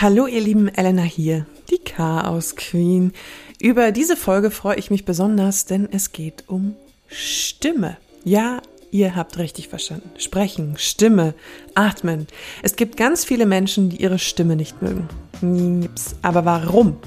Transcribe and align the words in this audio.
Hallo 0.00 0.28
ihr 0.28 0.40
lieben 0.40 0.68
Elena 0.68 1.02
hier, 1.02 1.44
die 1.70 1.78
Chaos 1.78 2.54
Queen. 2.54 3.12
Über 3.60 3.90
diese 3.90 4.16
Folge 4.16 4.52
freue 4.52 4.76
ich 4.76 4.92
mich 4.92 5.04
besonders, 5.04 5.64
denn 5.64 5.88
es 5.90 6.12
geht 6.12 6.44
um 6.46 6.76
Stimme. 7.08 7.96
Ja, 8.22 8.62
ihr 8.92 9.16
habt 9.16 9.38
richtig 9.38 9.66
verstanden. 9.66 10.08
Sprechen, 10.16 10.76
Stimme, 10.78 11.34
atmen. 11.74 12.28
Es 12.62 12.76
gibt 12.76 12.96
ganz 12.96 13.24
viele 13.24 13.44
Menschen, 13.44 13.90
die 13.90 13.96
ihre 13.96 14.20
Stimme 14.20 14.54
nicht 14.54 14.76
mögen. 14.82 15.88
Aber 16.22 16.44
warum? 16.44 16.98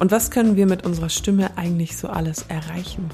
Und 0.00 0.10
was 0.10 0.32
können 0.32 0.56
wir 0.56 0.66
mit 0.66 0.84
unserer 0.84 1.10
Stimme 1.10 1.56
eigentlich 1.56 1.96
so 1.96 2.08
alles 2.08 2.46
erreichen? 2.48 3.10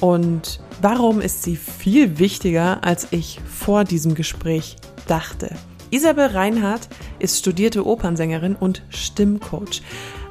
Und 0.00 0.58
warum 0.82 1.20
ist 1.20 1.44
sie 1.44 1.54
viel 1.54 2.18
wichtiger, 2.18 2.82
als 2.82 3.06
ich 3.12 3.38
vor 3.48 3.84
diesem 3.84 4.16
Gespräch 4.16 4.74
dachte? 5.06 5.54
Isabel 5.90 6.26
Reinhardt 6.26 6.86
ist 7.18 7.38
studierte 7.38 7.86
Opernsängerin 7.86 8.56
und 8.56 8.82
Stimmcoach. 8.90 9.80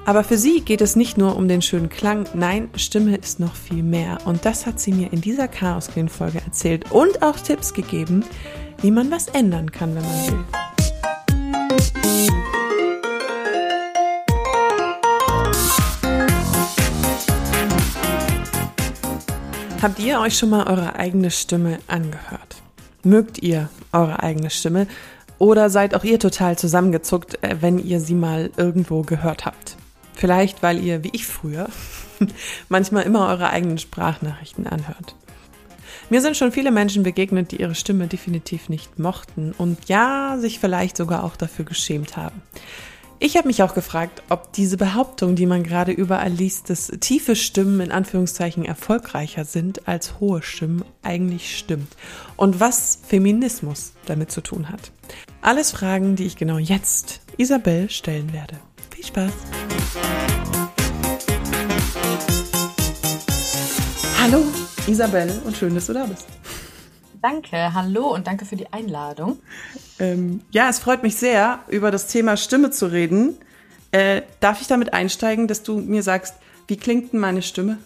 Aber 0.06 0.24
für 0.24 0.38
sie 0.38 0.62
geht 0.62 0.82
es 0.82 0.96
nicht 0.96 1.18
nur 1.18 1.36
um 1.36 1.48
den 1.48 1.64
schönen 1.64 1.90
Klang, 1.90 2.28
nein, 2.36 2.70
Stimme 2.76 3.18
ist 3.18 3.40
noch 3.40 3.56
viel 3.56 3.82
mehr. 3.82 4.20
Und 4.26 4.46
das 4.46 4.68
hat 4.68 4.80
sie 4.80 4.92
mir 4.94 5.12
in 5.12 5.20
dieser 5.20 5.48
Chaos 5.48 5.88
Clean 5.88 6.10
Folge 6.10 6.42
erzählt 6.46 6.92
und 6.92 7.24
auch 7.24 7.40
Tipps 7.40 7.74
gegeben, 7.74 8.24
wie 8.82 8.92
man 8.92 9.10
was 9.10 9.30
ändern 9.30 9.72
kann, 9.72 9.96
wenn 9.96 10.04
man 10.04 10.28
will. 10.28 10.46
Habt 19.82 20.00
ihr 20.00 20.20
euch 20.20 20.38
schon 20.38 20.50
mal 20.50 20.68
eure 20.68 20.96
eigene 20.96 21.32
Stimme 21.32 21.80
angehört? 21.88 22.62
Mögt 23.04 23.42
ihr 23.42 23.70
eure 23.92 24.22
eigene 24.22 24.50
Stimme? 24.50 24.88
Oder 25.40 25.70
seid 25.70 25.94
auch 25.94 26.04
ihr 26.04 26.20
total 26.20 26.58
zusammengezuckt, 26.58 27.44
äh, 27.44 27.58
wenn 27.62 27.80
ihr 27.80 28.00
sie 28.00 28.16
mal 28.16 28.52
irgendwo 28.58 29.02
gehört 29.02 29.46
habt? 29.46 29.78
Vielleicht, 30.14 30.64
weil 30.64 30.84
ihr, 30.84 31.04
wie 31.04 31.12
ich 31.14 31.28
früher, 31.28 31.70
manchmal 32.70 33.04
immer 33.04 33.28
eure 33.28 33.50
eigenen 33.50 33.78
Sprachnachrichten 33.78 34.66
anhört. 34.66 35.16
Mir 36.10 36.22
sind 36.22 36.38
schon 36.38 36.52
viele 36.52 36.72
Menschen 36.72 37.04
begegnet, 37.04 37.52
die 37.52 37.58
ihre 37.62 37.76
Stimme 37.76 38.08
definitiv 38.08 38.70
nicht 38.70 38.98
mochten 38.98 39.54
und 39.58 39.90
ja, 39.90 40.38
sich 40.40 40.60
vielleicht 40.60 40.96
sogar 40.96 41.24
auch 41.24 41.36
dafür 41.36 41.66
geschämt 41.66 42.16
haben. 42.16 42.42
Ich 43.20 43.36
habe 43.36 43.48
mich 43.48 43.64
auch 43.64 43.74
gefragt, 43.74 44.22
ob 44.30 44.54
diese 44.54 44.78
Behauptung, 44.78 45.36
die 45.36 45.48
man 45.48 45.64
gerade 45.64 45.92
überall 45.92 46.32
liest, 46.32 46.70
dass 46.70 46.92
tiefe 47.00 47.36
Stimmen 47.36 47.82
in 47.82 47.92
Anführungszeichen 47.92 48.64
erfolgreicher 48.64 49.44
sind 49.44 49.88
als 49.88 50.20
hohe 50.20 50.44
Stimmen, 50.44 50.86
eigentlich 51.02 51.58
stimmt. 51.58 51.96
Und 52.36 52.60
was 52.60 53.00
Feminismus 53.08 53.94
damit 54.06 54.30
zu 54.30 54.42
tun 54.42 54.70
hat. 54.70 54.92
Alles 55.42 55.72
Fragen, 55.72 56.16
die 56.16 56.28
ich 56.28 56.36
genau 56.36 56.60
jetzt 56.60 57.22
Isabel 57.38 57.90
stellen 57.90 58.34
werde. 58.34 58.58
Viel 58.92 59.06
Spaß! 59.06 59.32
Hallo 64.22 64.44
Isabel 64.86 65.42
und 65.44 65.58
schön, 65.58 65.74
dass 65.74 65.88
du 65.88 65.94
da 65.94 66.06
bist. 66.06 66.28
Danke, 67.22 67.74
hallo 67.74 68.14
und 68.14 68.28
danke 68.28 68.46
für 68.46 68.56
die 68.56 68.72
Einladung. 68.72 69.40
Ähm, 70.00 70.42
ja, 70.52 70.70
es 70.70 70.80
freut 70.80 71.04
mich 71.04 71.16
sehr, 71.16 71.60
über 71.68 71.92
das 71.92 72.08
Thema 72.08 72.38
Stimme 72.38 72.72
zu 72.72 72.88
reden. 72.88 73.38
Äh, 73.92 74.24
darf 74.40 74.62
ich 74.62 74.68
damit 74.68 74.94
einsteigen, 74.94 75.48
dass 75.48 75.64
du 75.64 75.80
mir 75.80 76.04
sagst, 76.04 76.36
wie 76.68 76.78
klingt 76.78 77.14
denn 77.14 77.20
meine 77.20 77.42
Stimme? 77.42 77.78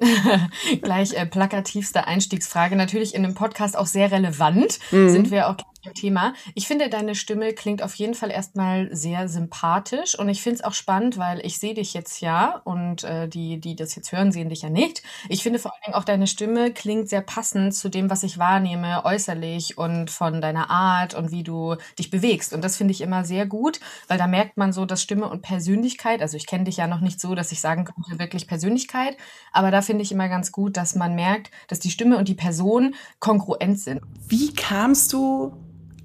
Gleich 0.82 1.14
äh, 1.14 1.26
plakativste 1.26 2.06
Einstiegsfrage. 2.06 2.76
Natürlich 2.76 3.14
in 3.14 3.22
dem 3.22 3.34
Podcast 3.34 3.76
auch 3.76 3.86
sehr 3.86 4.10
relevant. 4.10 4.78
Mhm. 4.90 5.10
Sind 5.10 5.30
wir 5.30 5.48
auch 5.48 5.56
Thema. 5.92 6.34
Ich 6.54 6.66
finde, 6.66 6.88
deine 6.88 7.14
Stimme 7.14 7.52
klingt 7.52 7.82
auf 7.82 7.94
jeden 7.94 8.14
Fall 8.14 8.30
erstmal 8.30 8.88
sehr 8.94 9.28
sympathisch 9.28 10.18
und 10.18 10.28
ich 10.28 10.42
finde 10.42 10.56
es 10.56 10.64
auch 10.64 10.74
spannend, 10.74 11.18
weil 11.18 11.44
ich 11.44 11.58
sehe 11.58 11.74
dich 11.74 11.94
jetzt 11.94 12.20
ja 12.20 12.60
und 12.64 13.04
äh, 13.04 13.28
die, 13.28 13.60
die 13.60 13.76
das 13.76 13.94
jetzt 13.94 14.12
hören, 14.12 14.32
sehen 14.32 14.48
dich 14.48 14.62
ja 14.62 14.70
nicht. 14.70 15.02
Ich 15.28 15.42
finde 15.42 15.58
vor 15.58 15.72
allen 15.72 15.82
Dingen 15.84 15.94
auch 15.94 16.04
deine 16.04 16.26
Stimme 16.26 16.72
klingt 16.72 17.08
sehr 17.08 17.20
passend 17.20 17.74
zu 17.74 17.88
dem, 17.88 18.10
was 18.10 18.22
ich 18.22 18.38
wahrnehme, 18.38 19.04
äußerlich 19.04 19.78
und 19.78 20.10
von 20.10 20.40
deiner 20.40 20.70
Art 20.70 21.14
und 21.14 21.30
wie 21.30 21.42
du 21.42 21.76
dich 21.98 22.10
bewegst. 22.10 22.52
Und 22.52 22.62
das 22.62 22.76
finde 22.76 22.92
ich 22.92 23.00
immer 23.00 23.24
sehr 23.24 23.46
gut, 23.46 23.80
weil 24.08 24.18
da 24.18 24.26
merkt 24.26 24.56
man 24.56 24.72
so, 24.72 24.84
dass 24.84 25.02
Stimme 25.02 25.28
und 25.28 25.42
Persönlichkeit, 25.42 26.22
also 26.22 26.36
ich 26.36 26.46
kenne 26.46 26.64
dich 26.64 26.78
ja 26.78 26.86
noch 26.86 27.00
nicht 27.00 27.20
so, 27.20 27.34
dass 27.34 27.52
ich 27.52 27.60
sagen 27.60 27.84
könnte, 27.84 28.18
wirklich 28.18 28.46
Persönlichkeit, 28.46 29.16
aber 29.52 29.70
da 29.70 29.82
finde 29.82 30.02
ich 30.02 30.12
immer 30.12 30.28
ganz 30.28 30.52
gut, 30.52 30.76
dass 30.76 30.94
man 30.94 31.14
merkt, 31.14 31.50
dass 31.68 31.80
die 31.80 31.90
Stimme 31.90 32.18
und 32.18 32.28
die 32.28 32.34
Person 32.34 32.94
kongruent 33.20 33.78
sind. 33.78 34.00
Wie 34.28 34.52
kamst 34.54 35.12
du 35.12 35.56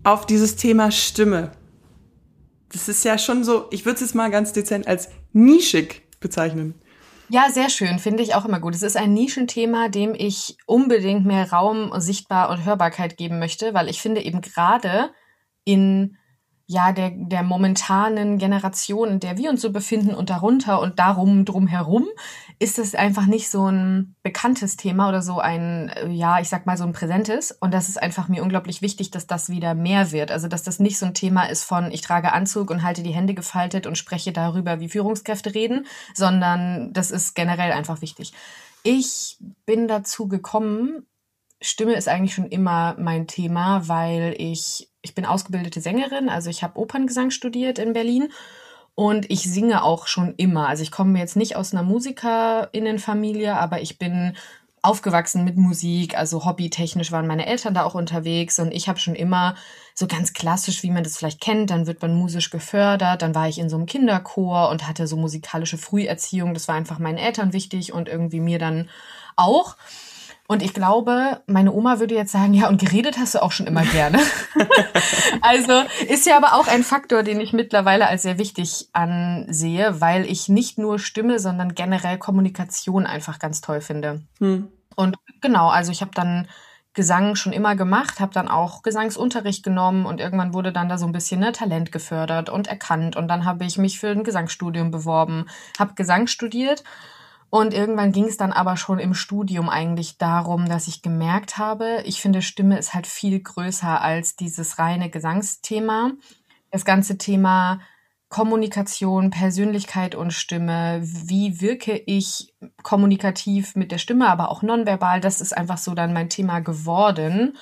auf 0.03 0.25
dieses 0.25 0.55
Thema 0.55 0.91
Stimme. 0.91 1.51
Das 2.71 2.87
ist 2.87 3.03
ja 3.03 3.17
schon 3.17 3.43
so, 3.43 3.67
ich 3.71 3.85
würde 3.85 3.95
es 3.95 4.01
jetzt 4.01 4.15
mal 4.15 4.31
ganz 4.31 4.53
dezent 4.53 4.87
als 4.87 5.09
nischig 5.33 6.03
bezeichnen. 6.19 6.75
Ja, 7.29 7.49
sehr 7.49 7.69
schön, 7.69 7.99
finde 7.99 8.23
ich 8.23 8.35
auch 8.35 8.45
immer 8.45 8.59
gut. 8.59 8.75
Es 8.75 8.81
ist 8.81 8.97
ein 8.97 9.13
Nischenthema, 9.13 9.87
dem 9.87 10.13
ich 10.13 10.57
unbedingt 10.65 11.25
mehr 11.25 11.49
Raum, 11.51 11.91
Sichtbar 11.97 12.49
und 12.49 12.65
Hörbarkeit 12.65 13.15
geben 13.15 13.39
möchte, 13.39 13.73
weil 13.73 13.89
ich 13.89 14.01
finde 14.01 14.21
eben 14.21 14.41
gerade 14.41 15.11
in 15.63 16.17
ja, 16.71 16.93
der, 16.93 17.11
der 17.13 17.43
momentanen 17.43 18.37
Generation, 18.37 19.09
in 19.09 19.19
der 19.19 19.37
wir 19.37 19.49
uns 19.49 19.61
so 19.61 19.73
befinden 19.73 20.13
und 20.13 20.29
darunter 20.29 20.79
und 20.79 20.99
darum 20.99 21.43
drumherum, 21.43 22.07
ist 22.59 22.79
es 22.79 22.95
einfach 22.95 23.25
nicht 23.25 23.49
so 23.49 23.69
ein 23.69 24.15
bekanntes 24.23 24.77
Thema 24.77 25.09
oder 25.09 25.21
so 25.21 25.39
ein, 25.39 25.89
äh, 25.89 26.07
ja, 26.07 26.39
ich 26.39 26.47
sag 26.47 26.65
mal 26.65 26.77
so 26.77 26.85
ein 26.85 26.93
präsentes. 26.93 27.51
Und 27.51 27.73
das 27.73 27.89
ist 27.89 28.01
einfach 28.01 28.29
mir 28.29 28.41
unglaublich 28.41 28.81
wichtig, 28.81 29.11
dass 29.11 29.27
das 29.27 29.49
wieder 29.49 29.75
mehr 29.75 30.13
wird. 30.13 30.31
Also, 30.31 30.47
dass 30.47 30.63
das 30.63 30.79
nicht 30.79 30.97
so 30.97 31.05
ein 31.05 31.13
Thema 31.13 31.43
ist 31.43 31.65
von, 31.65 31.91
ich 31.91 32.01
trage 32.01 32.31
Anzug 32.31 32.71
und 32.71 32.83
halte 32.83 33.03
die 33.03 33.13
Hände 33.13 33.33
gefaltet 33.33 33.85
und 33.85 33.97
spreche 33.97 34.31
darüber, 34.31 34.79
wie 34.79 34.87
Führungskräfte 34.87 35.53
reden, 35.53 35.85
sondern 36.13 36.93
das 36.93 37.11
ist 37.11 37.35
generell 37.35 37.73
einfach 37.73 38.01
wichtig. 38.01 38.31
Ich 38.83 39.37
bin 39.65 39.89
dazu 39.89 40.29
gekommen, 40.29 41.05
Stimme 41.59 41.95
ist 41.95 42.07
eigentlich 42.07 42.33
schon 42.33 42.47
immer 42.47 42.95
mein 42.97 43.27
Thema, 43.27 43.87
weil 43.89 44.35
ich 44.37 44.90
ich 45.01 45.15
bin 45.15 45.25
ausgebildete 45.25 45.81
Sängerin, 45.81 46.29
also 46.29 46.49
ich 46.49 46.63
habe 46.63 46.79
Operngesang 46.79 47.31
studiert 47.31 47.79
in 47.79 47.93
Berlin 47.93 48.29
und 48.95 49.29
ich 49.31 49.41
singe 49.41 49.83
auch 49.83 50.07
schon 50.07 50.35
immer. 50.35 50.67
Also 50.67 50.83
ich 50.83 50.91
komme 50.91 51.17
jetzt 51.17 51.35
nicht 51.35 51.55
aus 51.55 51.73
einer 51.73 51.83
Musikerinnenfamilie, 51.83 53.55
aber 53.55 53.81
ich 53.81 53.97
bin 53.97 54.35
aufgewachsen 54.83 55.43
mit 55.43 55.57
Musik, 55.57 56.17
also 56.17 56.43
hobbytechnisch 56.43 57.11
waren 57.11 57.27
meine 57.27 57.45
Eltern 57.45 57.73
da 57.75 57.83
auch 57.83 57.93
unterwegs 57.93 58.57
und 58.59 58.71
ich 58.71 58.89
habe 58.89 58.99
schon 58.99 59.13
immer 59.13 59.55
so 59.93 60.07
ganz 60.07 60.33
klassisch, 60.33 60.81
wie 60.81 60.89
man 60.89 61.03
das 61.03 61.17
vielleicht 61.17 61.39
kennt, 61.39 61.69
dann 61.69 61.85
wird 61.85 62.01
man 62.01 62.15
musisch 62.15 62.49
gefördert, 62.49 63.21
dann 63.21 63.35
war 63.35 63.47
ich 63.47 63.59
in 63.59 63.69
so 63.69 63.75
einem 63.75 63.85
Kinderchor 63.85 64.69
und 64.69 64.87
hatte 64.87 65.05
so 65.05 65.17
musikalische 65.17 65.77
Früherziehung, 65.77 66.55
das 66.55 66.67
war 66.67 66.75
einfach 66.75 66.97
meinen 66.97 67.19
Eltern 67.19 67.53
wichtig 67.53 67.93
und 67.93 68.09
irgendwie 68.09 68.39
mir 68.39 68.57
dann 68.57 68.89
auch. 69.35 69.77
Und 70.51 70.61
ich 70.61 70.73
glaube, 70.73 71.41
meine 71.47 71.71
Oma 71.71 72.01
würde 72.01 72.13
jetzt 72.13 72.33
sagen, 72.33 72.53
ja, 72.53 72.67
und 72.67 72.81
geredet 72.81 73.17
hast 73.17 73.35
du 73.35 73.41
auch 73.41 73.53
schon 73.53 73.67
immer 73.67 73.83
gerne. 73.83 74.19
also 75.41 75.83
ist 76.09 76.25
ja 76.25 76.35
aber 76.35 76.55
auch 76.55 76.67
ein 76.67 76.83
Faktor, 76.83 77.23
den 77.23 77.39
ich 77.39 77.53
mittlerweile 77.53 78.05
als 78.09 78.23
sehr 78.23 78.37
wichtig 78.37 78.89
ansehe, 78.91 80.01
weil 80.01 80.25
ich 80.25 80.49
nicht 80.49 80.77
nur 80.77 80.99
Stimme, 80.99 81.39
sondern 81.39 81.73
generell 81.73 82.17
Kommunikation 82.17 83.05
einfach 83.05 83.39
ganz 83.39 83.61
toll 83.61 83.79
finde. 83.79 84.23
Hm. 84.39 84.67
Und 84.97 85.15
genau, 85.39 85.69
also 85.69 85.89
ich 85.89 86.01
habe 86.01 86.11
dann 86.13 86.49
Gesang 86.93 87.35
schon 87.35 87.53
immer 87.53 87.77
gemacht, 87.77 88.19
habe 88.19 88.33
dann 88.33 88.49
auch 88.49 88.83
Gesangsunterricht 88.83 89.63
genommen 89.63 90.05
und 90.05 90.19
irgendwann 90.19 90.53
wurde 90.53 90.73
dann 90.73 90.89
da 90.89 90.97
so 90.97 91.05
ein 91.05 91.13
bisschen 91.13 91.39
ne, 91.39 91.53
Talent 91.53 91.93
gefördert 91.93 92.49
und 92.49 92.67
erkannt. 92.67 93.15
Und 93.15 93.29
dann 93.29 93.45
habe 93.45 93.63
ich 93.63 93.77
mich 93.77 94.01
für 94.01 94.09
ein 94.09 94.25
Gesangsstudium 94.25 94.91
beworben, 94.91 95.45
habe 95.79 95.93
Gesang 95.93 96.27
studiert 96.27 96.83
und 97.51 97.73
irgendwann 97.73 98.13
ging 98.13 98.27
es 98.27 98.37
dann 98.37 98.53
aber 98.53 98.77
schon 98.77 98.97
im 98.97 99.13
Studium 99.13 99.69
eigentlich 99.69 100.17
darum, 100.17 100.69
dass 100.69 100.87
ich 100.87 101.01
gemerkt 101.01 101.57
habe, 101.57 102.01
ich 102.05 102.21
finde, 102.21 102.41
Stimme 102.41 102.79
ist 102.79 102.93
halt 102.93 103.05
viel 103.05 103.41
größer 103.41 104.01
als 104.01 104.37
dieses 104.37 104.79
reine 104.79 105.09
Gesangsthema. 105.09 106.13
Das 106.71 106.85
ganze 106.85 107.17
Thema 107.17 107.81
Kommunikation, 108.29 109.31
Persönlichkeit 109.31 110.15
und 110.15 110.31
Stimme, 110.31 111.01
wie 111.03 111.59
wirke 111.59 112.01
ich 112.05 112.53
kommunikativ 112.83 113.75
mit 113.75 113.91
der 113.91 113.97
Stimme, 113.97 114.29
aber 114.29 114.49
auch 114.49 114.61
nonverbal, 114.61 115.19
das 115.19 115.41
ist 115.41 115.55
einfach 115.55 115.77
so 115.77 115.93
dann 115.93 116.13
mein 116.13 116.29
Thema 116.29 116.61
geworden 116.61 117.57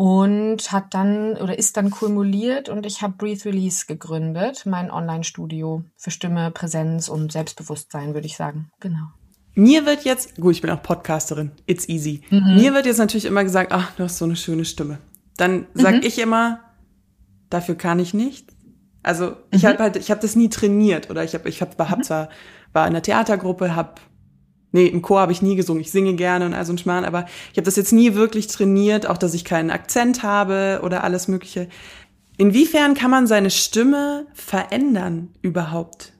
und 0.00 0.72
hat 0.72 0.94
dann 0.94 1.36
oder 1.36 1.58
ist 1.58 1.76
dann 1.76 1.90
kumuliert 1.90 2.70
und 2.70 2.86
ich 2.86 3.02
habe 3.02 3.12
Breathe 3.18 3.44
Release 3.44 3.84
gegründet, 3.84 4.64
mein 4.64 4.90
Online-Studio 4.90 5.84
für 5.98 6.10
Stimme, 6.10 6.50
Präsenz 6.52 7.10
und 7.10 7.30
Selbstbewusstsein, 7.30 8.14
würde 8.14 8.26
ich 8.26 8.34
sagen. 8.34 8.70
Genau. 8.80 9.08
Mir 9.54 9.84
wird 9.84 10.04
jetzt, 10.04 10.36
gut, 10.36 10.54
ich 10.54 10.62
bin 10.62 10.70
auch 10.70 10.82
Podcasterin, 10.82 11.50
it's 11.66 11.86
easy. 11.86 12.22
Mhm. 12.30 12.54
Mir 12.54 12.72
wird 12.72 12.86
jetzt 12.86 12.96
natürlich 12.96 13.26
immer 13.26 13.44
gesagt, 13.44 13.72
ach, 13.72 13.92
du 13.96 14.04
hast 14.04 14.16
so 14.16 14.24
eine 14.24 14.36
schöne 14.36 14.64
Stimme. 14.64 15.00
Dann 15.36 15.66
sag 15.74 15.96
mhm. 15.96 16.02
ich 16.02 16.18
immer, 16.18 16.60
dafür 17.50 17.74
kann 17.74 17.98
ich 17.98 18.14
nicht. 18.14 18.48
Also 19.02 19.36
ich 19.50 19.64
mhm. 19.64 19.66
habe 19.66 19.82
halt, 19.82 19.96
ich 19.96 20.10
habe 20.10 20.22
das 20.22 20.34
nie 20.34 20.48
trainiert 20.48 21.10
oder 21.10 21.24
ich 21.24 21.34
habe, 21.34 21.46
ich 21.46 21.60
habe, 21.60 21.90
hab 21.90 21.98
mhm. 21.98 22.04
zwar 22.04 22.28
war 22.72 22.86
in 22.86 22.94
der 22.94 23.02
Theatergruppe, 23.02 23.76
habe 23.76 24.00
Nee, 24.72 24.86
im 24.86 25.02
Chor 25.02 25.20
habe 25.20 25.32
ich 25.32 25.42
nie 25.42 25.56
gesungen. 25.56 25.80
Ich 25.80 25.90
singe 25.90 26.14
gerne 26.14 26.46
und 26.46 26.54
all 26.54 26.64
so 26.64 26.72
ein 26.72 26.78
Schmarrn, 26.78 27.04
aber 27.04 27.26
ich 27.52 27.58
habe 27.58 27.64
das 27.64 27.76
jetzt 27.76 27.92
nie 27.92 28.14
wirklich 28.14 28.46
trainiert, 28.46 29.06
auch 29.06 29.18
dass 29.18 29.34
ich 29.34 29.44
keinen 29.44 29.70
Akzent 29.70 30.22
habe 30.22 30.80
oder 30.84 31.02
alles 31.04 31.28
Mögliche. 31.28 31.68
Inwiefern 32.36 32.94
kann 32.94 33.10
man 33.10 33.26
seine 33.26 33.50
Stimme 33.50 34.26
verändern 34.32 35.28
überhaupt? 35.42 36.12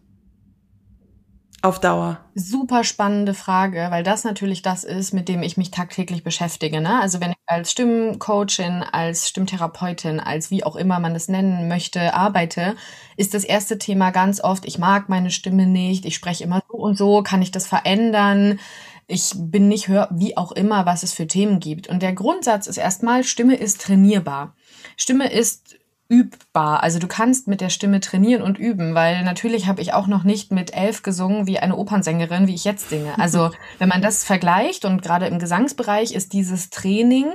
Auf 1.63 1.79
Dauer. 1.79 2.19
Super 2.35 2.85
spannende 2.85 3.35
Frage, 3.35 3.89
weil 3.91 4.03
das 4.03 4.25
natürlich 4.25 4.63
das 4.63 4.83
ist, 4.83 5.13
mit 5.13 5.29
dem 5.29 5.43
ich 5.43 5.59
mich 5.59 5.71
tagtäglich 5.71 6.25
beschäftige. 6.25 6.81
Ne? 6.81 6.99
Also 7.01 7.21
wenn 7.21 7.33
ich 7.33 7.37
als 7.47 7.71
Stimmcoachin, 7.71 8.83
als 8.83 9.29
Stimmtherapeutin, 9.29 10.21
als 10.21 10.51
wie 10.51 10.65
auch 10.65 10.75
immer 10.75 11.01
man 11.01 11.13
das 11.13 11.29
nennen 11.29 11.69
möchte, 11.69 12.15
arbeite, 12.15 12.77
ist 13.19 13.35
das 13.35 13.45
erste 13.45 13.77
Thema 13.77 14.11
ganz 14.11 14.43
oft, 14.43 14.65
ich 14.65 14.79
mag 14.79 15.11
meine 15.11 15.31
Stimme 15.31 15.67
nicht, 15.67 16.07
ich 16.07 16.15
spreche 16.15 16.45
immer 16.45 16.63
so 16.67 16.79
und 16.79 16.97
so, 16.97 17.23
kann 17.23 17.43
ich 17.43 17.51
das 17.51 17.67
verändern? 17.67 18.59
Ich 19.07 19.33
bin 19.37 19.69
nicht 19.69 19.89
hör, 19.89 20.09
wie 20.13 20.39
auch 20.39 20.53
immer, 20.53 20.87
was 20.87 21.03
es 21.03 21.13
für 21.13 21.27
Themen 21.27 21.61
gibt. 21.61 21.89
Und 21.89 22.01
der 22.01 22.15
Grundsatz 22.15 22.69
ist 22.69 22.79
erstmal, 22.79 23.23
Stimme 23.23 23.57
ist 23.57 23.83
trainierbar. 23.83 24.55
Stimme 24.97 25.31
ist 25.31 25.80
übbar. 26.11 26.83
Also 26.83 26.99
du 26.99 27.07
kannst 27.07 27.47
mit 27.47 27.61
der 27.61 27.71
Stimme 27.71 28.01
trainieren 28.01 28.43
und 28.43 28.59
üben, 28.59 28.95
weil 28.95 29.23
natürlich 29.23 29.69
habe 29.69 29.81
ich 29.81 29.95
auch 29.95 30.09
noch 30.09 30.25
nicht 30.25 30.51
mit 30.51 30.75
elf 30.75 31.03
gesungen 31.03 31.47
wie 31.47 31.61
eine 31.61 31.77
Opernsängerin, 31.77 32.49
wie 32.49 32.55
ich 32.55 32.65
jetzt 32.65 32.91
singe. 32.91 33.17
Also 33.19 33.51
wenn 33.79 33.89
man 33.89 34.03
das 34.03 34.25
vergleicht 34.25 34.85
und 34.85 35.03
gerade 35.03 35.27
im 35.27 35.39
Gesangsbereich 35.39 36.13
ist 36.13 36.33
dieses 36.33 36.69
Training, 36.69 37.27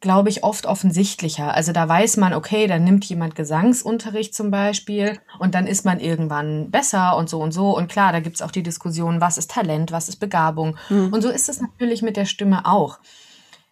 glaube 0.00 0.30
ich, 0.30 0.42
oft 0.42 0.66
offensichtlicher. 0.66 1.54
Also 1.54 1.72
da 1.72 1.88
weiß 1.88 2.16
man, 2.16 2.34
okay, 2.34 2.66
da 2.66 2.78
nimmt 2.78 3.04
jemand 3.04 3.36
Gesangsunterricht 3.36 4.34
zum 4.34 4.50
Beispiel 4.50 5.18
und 5.38 5.54
dann 5.54 5.68
ist 5.68 5.84
man 5.84 6.00
irgendwann 6.00 6.72
besser 6.72 7.16
und 7.16 7.30
so 7.30 7.40
und 7.40 7.52
so. 7.52 7.74
Und 7.74 7.88
klar, 7.88 8.10
da 8.10 8.18
gibt's 8.18 8.42
auch 8.42 8.50
die 8.50 8.64
Diskussion, 8.64 9.20
was 9.20 9.38
ist 9.38 9.52
Talent, 9.52 9.92
was 9.92 10.08
ist 10.08 10.16
Begabung. 10.16 10.76
Mhm. 10.90 11.12
Und 11.12 11.22
so 11.22 11.30
ist 11.30 11.48
es 11.48 11.60
natürlich 11.60 12.02
mit 12.02 12.16
der 12.16 12.26
Stimme 12.26 12.66
auch. 12.66 12.98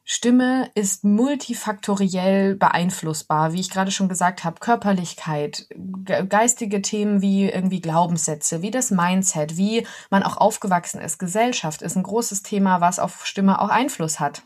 Stimme 0.04 0.70
ist 0.74 1.04
multifaktoriell 1.04 2.56
beeinflussbar, 2.56 3.52
wie 3.52 3.60
ich 3.60 3.70
gerade 3.70 3.92
schon 3.92 4.08
gesagt 4.08 4.42
habe, 4.42 4.58
Körperlichkeit, 4.58 5.68
geistige 6.28 6.82
Themen 6.82 7.22
wie 7.22 7.48
irgendwie 7.48 7.80
Glaubenssätze, 7.80 8.62
wie 8.62 8.72
das 8.72 8.90
Mindset, 8.90 9.56
wie 9.56 9.86
man 10.10 10.24
auch 10.24 10.36
aufgewachsen 10.36 11.00
ist, 11.00 11.18
Gesellschaft 11.18 11.82
ist 11.82 11.96
ein 11.96 12.02
großes 12.02 12.42
Thema, 12.42 12.80
was 12.80 12.98
auf 12.98 13.26
Stimme 13.26 13.60
auch 13.60 13.68
Einfluss 13.68 14.18
hat 14.18 14.42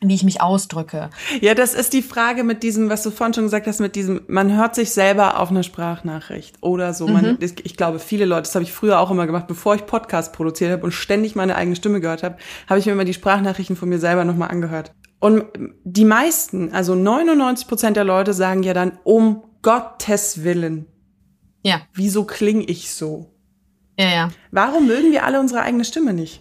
wie 0.00 0.14
ich 0.14 0.22
mich 0.22 0.40
ausdrücke. 0.40 1.10
Ja, 1.40 1.54
das 1.54 1.74
ist 1.74 1.92
die 1.92 2.02
Frage 2.02 2.44
mit 2.44 2.62
diesem, 2.62 2.88
was 2.88 3.02
du 3.02 3.10
vorhin 3.10 3.34
schon 3.34 3.44
gesagt 3.44 3.66
hast, 3.66 3.80
mit 3.80 3.96
diesem, 3.96 4.20
man 4.28 4.56
hört 4.56 4.76
sich 4.76 4.90
selber 4.92 5.40
auf 5.40 5.50
eine 5.50 5.64
Sprachnachricht 5.64 6.56
oder 6.60 6.94
so. 6.94 7.08
Mhm. 7.08 7.12
Man, 7.12 7.38
ich 7.40 7.76
glaube, 7.76 7.98
viele 7.98 8.24
Leute, 8.24 8.42
das 8.42 8.54
habe 8.54 8.62
ich 8.62 8.72
früher 8.72 9.00
auch 9.00 9.10
immer 9.10 9.26
gemacht, 9.26 9.48
bevor 9.48 9.74
ich 9.74 9.86
Podcast 9.86 10.32
produziert 10.32 10.70
habe 10.70 10.84
und 10.84 10.92
ständig 10.92 11.34
meine 11.34 11.56
eigene 11.56 11.74
Stimme 11.74 12.00
gehört 12.00 12.22
habe, 12.22 12.36
habe 12.68 12.78
ich 12.78 12.86
mir 12.86 12.92
immer 12.92 13.04
die 13.04 13.14
Sprachnachrichten 13.14 13.76
von 13.76 13.88
mir 13.88 13.98
selber 13.98 14.24
nochmal 14.24 14.50
angehört. 14.50 14.92
Und 15.18 15.46
die 15.82 16.04
meisten, 16.04 16.72
also 16.72 16.94
99 16.94 17.66
Prozent 17.66 17.96
der 17.96 18.04
Leute 18.04 18.32
sagen 18.34 18.62
ja 18.62 18.74
dann, 18.74 18.98
um 19.02 19.42
Gottes 19.62 20.44
Willen. 20.44 20.86
Ja. 21.64 21.80
Wieso 21.92 22.24
klinge 22.24 22.62
ich 22.64 22.94
so? 22.94 23.34
Ja, 23.98 24.08
ja. 24.08 24.28
Warum 24.52 24.86
mögen 24.86 25.10
wir 25.10 25.24
alle 25.24 25.40
unsere 25.40 25.62
eigene 25.62 25.84
Stimme 25.84 26.14
nicht? 26.14 26.40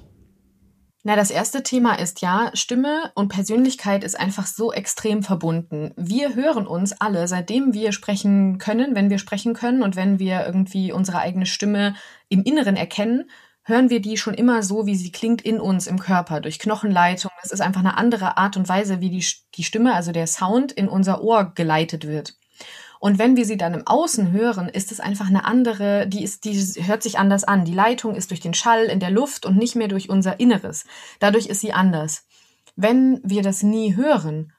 Na, 1.07 1.15
das 1.15 1.31
erste 1.31 1.63
Thema 1.63 1.93
ist 1.93 2.21
ja, 2.21 2.51
Stimme 2.53 3.13
und 3.15 3.29
Persönlichkeit 3.29 4.03
ist 4.03 4.19
einfach 4.19 4.45
so 4.45 4.73
extrem 4.73 5.23
verbunden. 5.23 5.93
Wir 5.95 6.35
hören 6.35 6.67
uns 6.67 6.91
alle, 6.99 7.29
seitdem 7.29 7.73
wir 7.73 7.93
sprechen 7.93 8.57
können, 8.57 8.93
wenn 8.93 9.09
wir 9.09 9.17
sprechen 9.17 9.53
können 9.53 9.83
und 9.83 9.95
wenn 9.95 10.19
wir 10.19 10.45
irgendwie 10.45 10.91
unsere 10.91 11.19
eigene 11.19 11.45
Stimme 11.45 11.95
im 12.27 12.43
Inneren 12.43 12.75
erkennen, 12.75 13.29
hören 13.63 13.89
wir 13.89 14.01
die 14.01 14.17
schon 14.17 14.33
immer 14.33 14.63
so, 14.63 14.85
wie 14.85 14.95
sie 14.95 15.13
klingt 15.13 15.41
in 15.41 15.61
uns 15.61 15.87
im 15.87 15.97
Körper, 15.97 16.41
durch 16.41 16.59
Knochenleitung. 16.59 17.31
Es 17.41 17.53
ist 17.53 17.61
einfach 17.61 17.79
eine 17.79 17.95
andere 17.95 18.35
Art 18.35 18.57
und 18.57 18.67
Weise, 18.67 18.99
wie 18.99 19.09
die, 19.09 19.25
die 19.55 19.63
Stimme, 19.63 19.93
also 19.93 20.11
der 20.11 20.27
Sound 20.27 20.73
in 20.73 20.89
unser 20.89 21.23
Ohr 21.23 21.53
geleitet 21.55 22.05
wird. 22.05 22.35
Und 23.07 23.19
wenn 23.19 23.37
wir 23.37 23.45
sie 23.45 23.55
dann 23.55 23.73
im 23.73 23.87
Außen 23.87 24.33
hören, 24.33 24.67
ist 24.67 24.91
es 24.91 24.99
einfach 24.99 25.29
eine 25.29 25.45
andere, 25.45 26.07
die 26.07 26.25
ist, 26.25 26.43
die 26.43 26.61
hört 26.83 27.01
sich 27.01 27.17
anders 27.17 27.45
an. 27.45 27.63
Die 27.63 27.73
Leitung 27.73 28.15
ist 28.15 28.31
durch 28.31 28.41
den 28.41 28.53
Schall 28.53 28.83
in 28.83 28.99
der 28.99 29.11
Luft 29.11 29.45
und 29.45 29.55
nicht 29.55 29.77
mehr 29.77 29.87
durch 29.87 30.09
unser 30.09 30.41
Inneres. 30.41 30.83
Dadurch 31.21 31.45
ist 31.45 31.61
sie 31.61 31.71
anders. 31.71 32.25
Wenn 32.75 33.21
wir 33.23 33.43
das 33.43 33.63
nie 33.63 33.95
hören, 33.95 34.51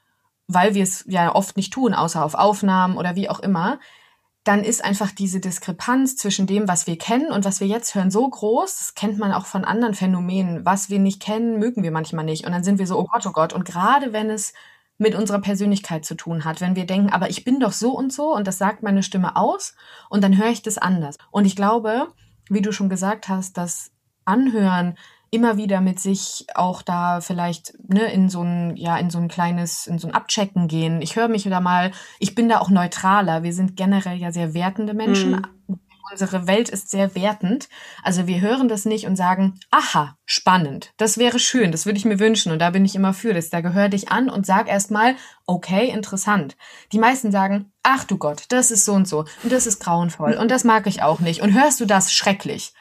weil 0.47 0.73
wir 0.73 0.83
es 0.83 1.05
ja 1.07 1.35
oft 1.35 1.59
nicht 1.59 1.75
tun, 1.75 1.93
außer 1.93 2.25
auf 2.25 2.33
Aufnahmen 2.33 2.97
oder 2.97 3.17
wie 3.17 3.29
auch 3.29 3.41
immer, 3.41 3.81
dann 4.45 4.65
ist 4.65 4.83
einfach 4.83 5.11
diese 5.11 5.41
Diskrepanz 5.41 6.17
zwischen 6.17 6.47
dem, 6.47 6.69
was 6.69 6.87
wir 6.87 6.97
kennen 6.97 7.31
und 7.31 7.45
was 7.45 7.61
wir 7.61 7.67
jetzt 7.67 7.95
hören, 7.95 8.11
so 8.11 8.27
groß. 8.27 8.79
Das 8.79 8.95
kennt 8.95 9.19
man 9.19 9.33
auch 9.33 9.45
von 9.45 9.67
anderen 9.67 9.93
Phänomenen. 9.93 10.65
Was 10.65 10.89
wir 10.89 11.01
nicht 11.01 11.21
kennen, 11.21 11.59
mögen 11.59 11.83
wir 11.83 11.91
manchmal 11.91 12.25
nicht. 12.25 12.47
Und 12.47 12.53
dann 12.53 12.65
sind 12.65 12.79
wir 12.79 12.87
so, 12.87 12.99
oh 12.99 13.09
Gott, 13.13 13.27
oh 13.27 13.33
Gott. 13.33 13.53
Und 13.53 13.67
gerade 13.67 14.15
wenn 14.15 14.31
es 14.31 14.55
mit 14.99 15.15
unserer 15.15 15.41
Persönlichkeit 15.41 16.05
zu 16.05 16.17
tun 16.17 16.45
hat. 16.45 16.61
Wenn 16.61 16.77
wir 16.77 16.87
denken, 16.87 17.11
aber 17.11 17.31
ich 17.31 17.45
bin 17.45 17.61
doch 17.61 17.73
so 17.73 17.97
und 17.97 18.13
so 18.13 18.35
und 18.35 18.47
das 18.47 18.59
sagt 18.59 18.83
meine 18.83 19.03
Stimme 19.03 19.37
aus 19.37 19.75
und 20.11 20.23
dann 20.23 20.37
höre 20.37 20.51
ich 20.51 20.63
das 20.63 20.77
anders. 20.77 21.17
Und 21.31 21.45
ich 21.45 21.57
glaube, 21.57 22.09
wie 22.51 22.63
du 22.63 22.73
schon 22.73 22.89
gesagt 22.89 23.29
hast, 23.29 23.57
das 23.57 23.93
Anhören 24.25 24.97
immer 25.31 25.57
wieder 25.57 25.81
mit 25.81 26.01
sich 26.01 26.47
auch 26.55 26.83
da 26.83 27.21
vielleicht 27.21 27.75
ne, 27.87 28.11
in 28.13 28.29
so 28.29 28.43
ein 28.43 28.77
ja 28.77 28.97
in 28.97 29.11
so 29.11 29.19
ein 29.19 29.29
kleines 29.29 29.87
in 29.87 29.99
so 29.99 30.09
ein 30.09 30.15
Abchecken 30.15 30.69
gehen. 30.69 31.03
Ich 31.03 31.17
höre 31.17 31.29
mich 31.29 31.45
wieder 31.45 31.61
mal, 31.61 31.93
ich 32.19 32.35
bin 32.35 32.49
da 32.49 32.59
auch 32.59 32.71
neutraler. 32.71 33.43
Wir 33.43 33.53
sind 33.53 33.77
generell 33.77 34.17
ja 34.17 34.33
sehr 34.33 34.55
wertende 34.55 34.95
Menschen. 34.95 35.47
Mhm 35.67 35.79
unsere 36.11 36.47
Welt 36.47 36.69
ist 36.69 36.91
sehr 36.91 37.15
wertend. 37.15 37.69
Also 38.03 38.27
wir 38.27 38.41
hören 38.41 38.69
das 38.69 38.85
nicht 38.85 39.07
und 39.07 39.17
sagen, 39.17 39.59
aha, 39.71 40.17
spannend, 40.25 40.93
das 40.97 41.19
wäre 41.19 41.39
schön, 41.39 41.73
das 41.73 41.87
würde 41.87 41.99
ich 41.99 42.05
mir 42.05 42.19
wünschen 42.19 42.53
und 42.53 42.59
da 42.59 42.71
bin 42.71 42.85
ich 42.85 42.95
immer 42.95 43.15
für 43.15 43.35
das. 43.35 43.51
Da 43.51 43.61
gehör 43.61 43.89
dich 43.89 44.11
an 44.11 44.29
und 44.31 44.47
sag 44.47 44.69
erstmal, 44.69 45.17
okay, 45.47 45.89
interessant. 45.89 46.57
Die 46.93 46.99
meisten 46.99 47.33
sagen, 47.33 47.73
ach 47.83 48.05
du 48.05 48.19
Gott, 48.19 48.45
das 48.49 48.71
ist 48.71 48.85
so 48.85 48.93
und 48.93 49.09
so 49.09 49.25
und 49.43 49.53
das 49.53 49.67
ist 49.67 49.81
grauenvoll 49.81 50.35
und 50.35 50.51
das 50.51 50.65
mag 50.65 50.87
ich 50.87 51.03
auch 51.03 51.21
nicht 51.21 51.43
und 51.43 51.55
hörst 51.55 51.81
du 51.81 51.87
das 51.87 52.13
schrecklich. 52.13 52.73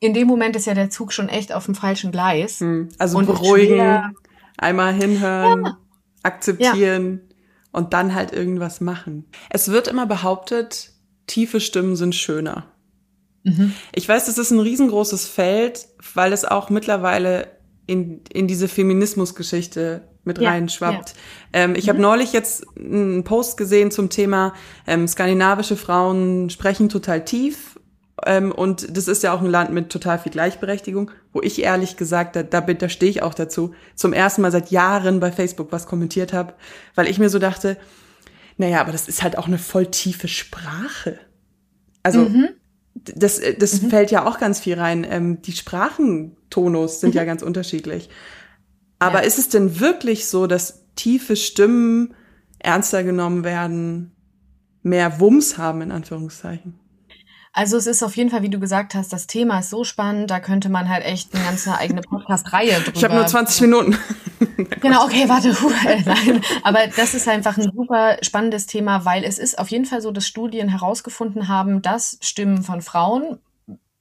In 0.00 0.14
dem 0.14 0.28
Moment 0.28 0.54
ist 0.54 0.66
ja 0.66 0.74
der 0.74 0.90
Zug 0.90 1.12
schon 1.12 1.28
echt 1.28 1.52
auf 1.52 1.64
dem 1.64 1.74
falschen 1.74 2.12
Gleis. 2.12 2.60
Hm, 2.60 2.88
also 2.98 3.18
und 3.18 3.26
beruhigen, 3.26 4.14
einmal 4.56 4.94
hinhören, 4.94 5.64
ja. 5.64 5.78
akzeptieren 6.22 7.20
ja. 7.28 7.36
und 7.72 7.92
dann 7.92 8.14
halt 8.14 8.32
irgendwas 8.32 8.80
machen. 8.80 9.28
Es 9.50 9.68
wird 9.68 9.88
immer 9.88 10.06
behauptet, 10.06 10.92
tiefe 11.28 11.60
Stimmen 11.60 11.94
sind 11.94 12.16
schöner. 12.16 12.66
Mhm. 13.44 13.72
Ich 13.94 14.08
weiß, 14.08 14.26
das 14.26 14.38
ist 14.38 14.50
ein 14.50 14.58
riesengroßes 14.58 15.26
Feld, 15.28 15.86
weil 16.14 16.32
es 16.32 16.44
auch 16.44 16.70
mittlerweile 16.70 17.48
in, 17.86 18.20
in 18.32 18.46
diese 18.48 18.68
Feminismusgeschichte 18.68 20.02
mit 20.24 20.38
ja, 20.38 20.50
reinschwappt. 20.50 21.10
Ja. 21.54 21.60
Ähm, 21.64 21.74
ich 21.74 21.86
mhm. 21.86 21.90
habe 21.90 22.00
neulich 22.00 22.32
jetzt 22.32 22.66
einen 22.76 23.24
Post 23.24 23.56
gesehen 23.56 23.90
zum 23.90 24.10
Thema 24.10 24.54
ähm, 24.86 25.08
skandinavische 25.08 25.76
Frauen 25.76 26.50
sprechen 26.50 26.88
total 26.88 27.24
tief. 27.24 27.78
Ähm, 28.26 28.52
und 28.52 28.96
das 28.96 29.08
ist 29.08 29.22
ja 29.22 29.32
auch 29.32 29.40
ein 29.40 29.46
Land 29.46 29.72
mit 29.72 29.90
total 29.90 30.18
viel 30.18 30.32
Gleichberechtigung, 30.32 31.10
wo 31.32 31.40
ich 31.40 31.62
ehrlich 31.62 31.96
gesagt, 31.96 32.36
da, 32.36 32.42
da, 32.42 32.60
da 32.60 32.88
stehe 32.88 33.10
ich 33.10 33.22
auch 33.22 33.34
dazu, 33.34 33.74
zum 33.94 34.12
ersten 34.12 34.42
Mal 34.42 34.52
seit 34.52 34.70
Jahren 34.70 35.20
bei 35.20 35.32
Facebook 35.32 35.70
was 35.70 35.86
kommentiert 35.86 36.32
habe, 36.32 36.54
weil 36.94 37.08
ich 37.08 37.18
mir 37.18 37.30
so 37.30 37.38
dachte, 37.38 37.76
naja, 38.58 38.80
aber 38.80 38.92
das 38.92 39.08
ist 39.08 39.22
halt 39.22 39.38
auch 39.38 39.46
eine 39.46 39.58
voll 39.58 39.86
tiefe 39.86 40.28
Sprache. 40.28 41.18
Also 42.02 42.28
mhm. 42.28 42.48
das, 42.94 43.40
das 43.58 43.80
mhm. 43.80 43.90
fällt 43.90 44.10
ja 44.10 44.26
auch 44.26 44.38
ganz 44.38 44.60
viel 44.60 44.78
rein. 44.78 45.06
Ähm, 45.08 45.40
die 45.42 45.52
Sprachentonos 45.52 47.00
sind 47.00 47.10
mhm. 47.10 47.16
ja 47.16 47.24
ganz 47.24 47.42
unterschiedlich. 47.42 48.10
Aber 48.98 49.20
ja. 49.20 49.24
ist 49.26 49.38
es 49.38 49.48
denn 49.48 49.78
wirklich 49.78 50.26
so, 50.26 50.48
dass 50.48 50.84
tiefe 50.96 51.36
Stimmen 51.36 52.14
ernster 52.58 53.04
genommen 53.04 53.44
werden, 53.44 54.10
mehr 54.82 55.20
Wumms 55.20 55.56
haben, 55.56 55.80
in 55.80 55.92
Anführungszeichen? 55.92 56.74
Also 57.52 57.76
es 57.76 57.86
ist 57.86 58.02
auf 58.02 58.16
jeden 58.16 58.30
Fall, 58.30 58.42
wie 58.42 58.50
du 58.50 58.60
gesagt 58.60 58.94
hast, 58.94 59.12
das 59.12 59.26
Thema 59.26 59.60
ist 59.60 59.70
so 59.70 59.84
spannend, 59.84 60.30
da 60.30 60.40
könnte 60.40 60.68
man 60.68 60.88
halt 60.88 61.04
echt 61.04 61.34
eine 61.34 61.44
ganze 61.44 61.76
eigene 61.76 62.02
Podcast-Reihe 62.02 62.80
drüber. 62.84 62.96
Ich 62.96 63.04
habe 63.04 63.14
nur 63.14 63.26
20 63.26 63.60
Minuten. 63.62 63.98
genau, 64.80 65.04
okay, 65.04 65.28
warte. 65.28 65.48
Nein. 66.04 66.42
Aber 66.62 66.86
das 66.96 67.14
ist 67.14 67.28
einfach 67.28 67.56
ein 67.56 67.70
super 67.74 68.18
spannendes 68.22 68.66
Thema, 68.66 69.04
weil 69.04 69.24
es 69.24 69.38
ist 69.38 69.58
auf 69.58 69.70
jeden 69.70 69.84
Fall 69.84 70.00
so, 70.02 70.10
dass 70.10 70.26
Studien 70.26 70.68
herausgefunden 70.68 71.48
haben, 71.48 71.82
dass 71.82 72.18
Stimmen 72.20 72.62
von 72.62 72.82
Frauen 72.82 73.38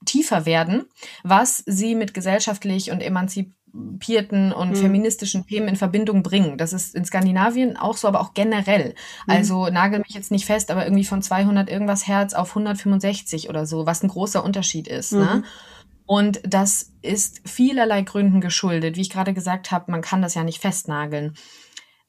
tiefer 0.06 0.46
werden, 0.46 0.86
was 1.24 1.63
sie 1.66 1.96
mit 1.96 2.13
gesellschaftlich 2.13 2.92
und 2.92 3.01
emanzip 3.01 3.54
emanzipierten 3.77 4.51
und 4.51 4.72
mhm. 4.72 4.75
feministischen 4.75 5.46
Themen 5.46 5.67
in 5.67 5.75
Verbindung 5.75 6.24
bringen. 6.24 6.57
Das 6.57 6.74
ist 6.74 6.96
in 6.96 7.05
Skandinavien 7.05 7.77
auch 7.77 7.98
so, 7.98 8.07
aber 8.07 8.22
auch 8.22 8.34
generell. 8.34 8.89
Mhm. 9.25 9.34
Also 9.34 9.67
nagel 9.69 10.00
mich 10.00 10.15
jetzt 10.15 10.31
nicht 10.31 10.46
fest, 10.46 10.72
aber 10.72 10.86
irgendwie 10.86 11.05
von 11.05 11.22
200 11.22 11.69
irgendwas 11.69 12.07
Hertz 12.07 12.34
auf 12.34 12.50
165 12.50 13.50
oder 13.50 13.65
so, 13.65 13.86
was 13.86 14.03
ein 14.03 14.10
großer 14.10 14.43
Unterschied 14.43 14.88
ist. 14.88 15.13
Ne? 15.13 15.19
Mhm. 15.19 15.25
Ne? 15.25 15.43
Und 16.05 16.39
das 16.43 16.93
ist 17.01 17.41
vielerlei 17.48 18.01
Gründen 18.01 18.39
geschuldet. 18.39 18.96
Wie 18.96 19.01
ich 19.01 19.10
gerade 19.10 19.34
gesagt 19.34 19.72
habe, 19.72 19.91
man 19.91 20.01
kann 20.01 20.22
das 20.22 20.36
ja 20.36 20.43
nicht 20.43 20.62
festnageln. 20.62 21.36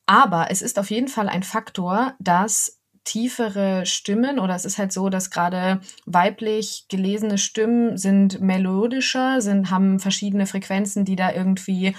Aber 0.06 0.50
es 0.50 0.62
ist 0.62 0.78
auf 0.78 0.90
jeden 0.90 1.08
Fall 1.08 1.28
ein 1.28 1.42
Faktor, 1.42 2.14
dass 2.20 2.77
tiefere 3.08 3.86
Stimmen 3.86 4.38
oder 4.38 4.54
es 4.54 4.66
ist 4.66 4.76
halt 4.76 4.92
so, 4.92 5.08
dass 5.08 5.30
gerade 5.30 5.80
weiblich 6.04 6.84
gelesene 6.88 7.38
Stimmen 7.38 7.96
sind 7.96 8.42
melodischer, 8.42 9.40
sind, 9.40 9.70
haben 9.70 9.98
verschiedene 9.98 10.46
Frequenzen, 10.46 11.06
die 11.06 11.16
da 11.16 11.32
irgendwie 11.32 11.96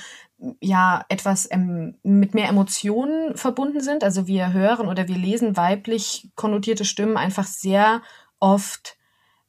ja 0.61 1.03
etwas 1.09 1.49
ähm, 1.51 1.95
mit 2.03 2.35
mehr 2.35 2.47
Emotionen 2.47 3.35
verbunden 3.35 3.81
sind. 3.81 4.03
Also 4.03 4.27
wir 4.27 4.53
hören 4.53 4.87
oder 4.87 5.07
wir 5.07 5.17
lesen 5.17 5.57
weiblich 5.57 6.29
konnotierte 6.35 6.85
Stimmen 6.85 7.17
einfach 7.17 7.45
sehr 7.45 8.03
oft 8.39 8.98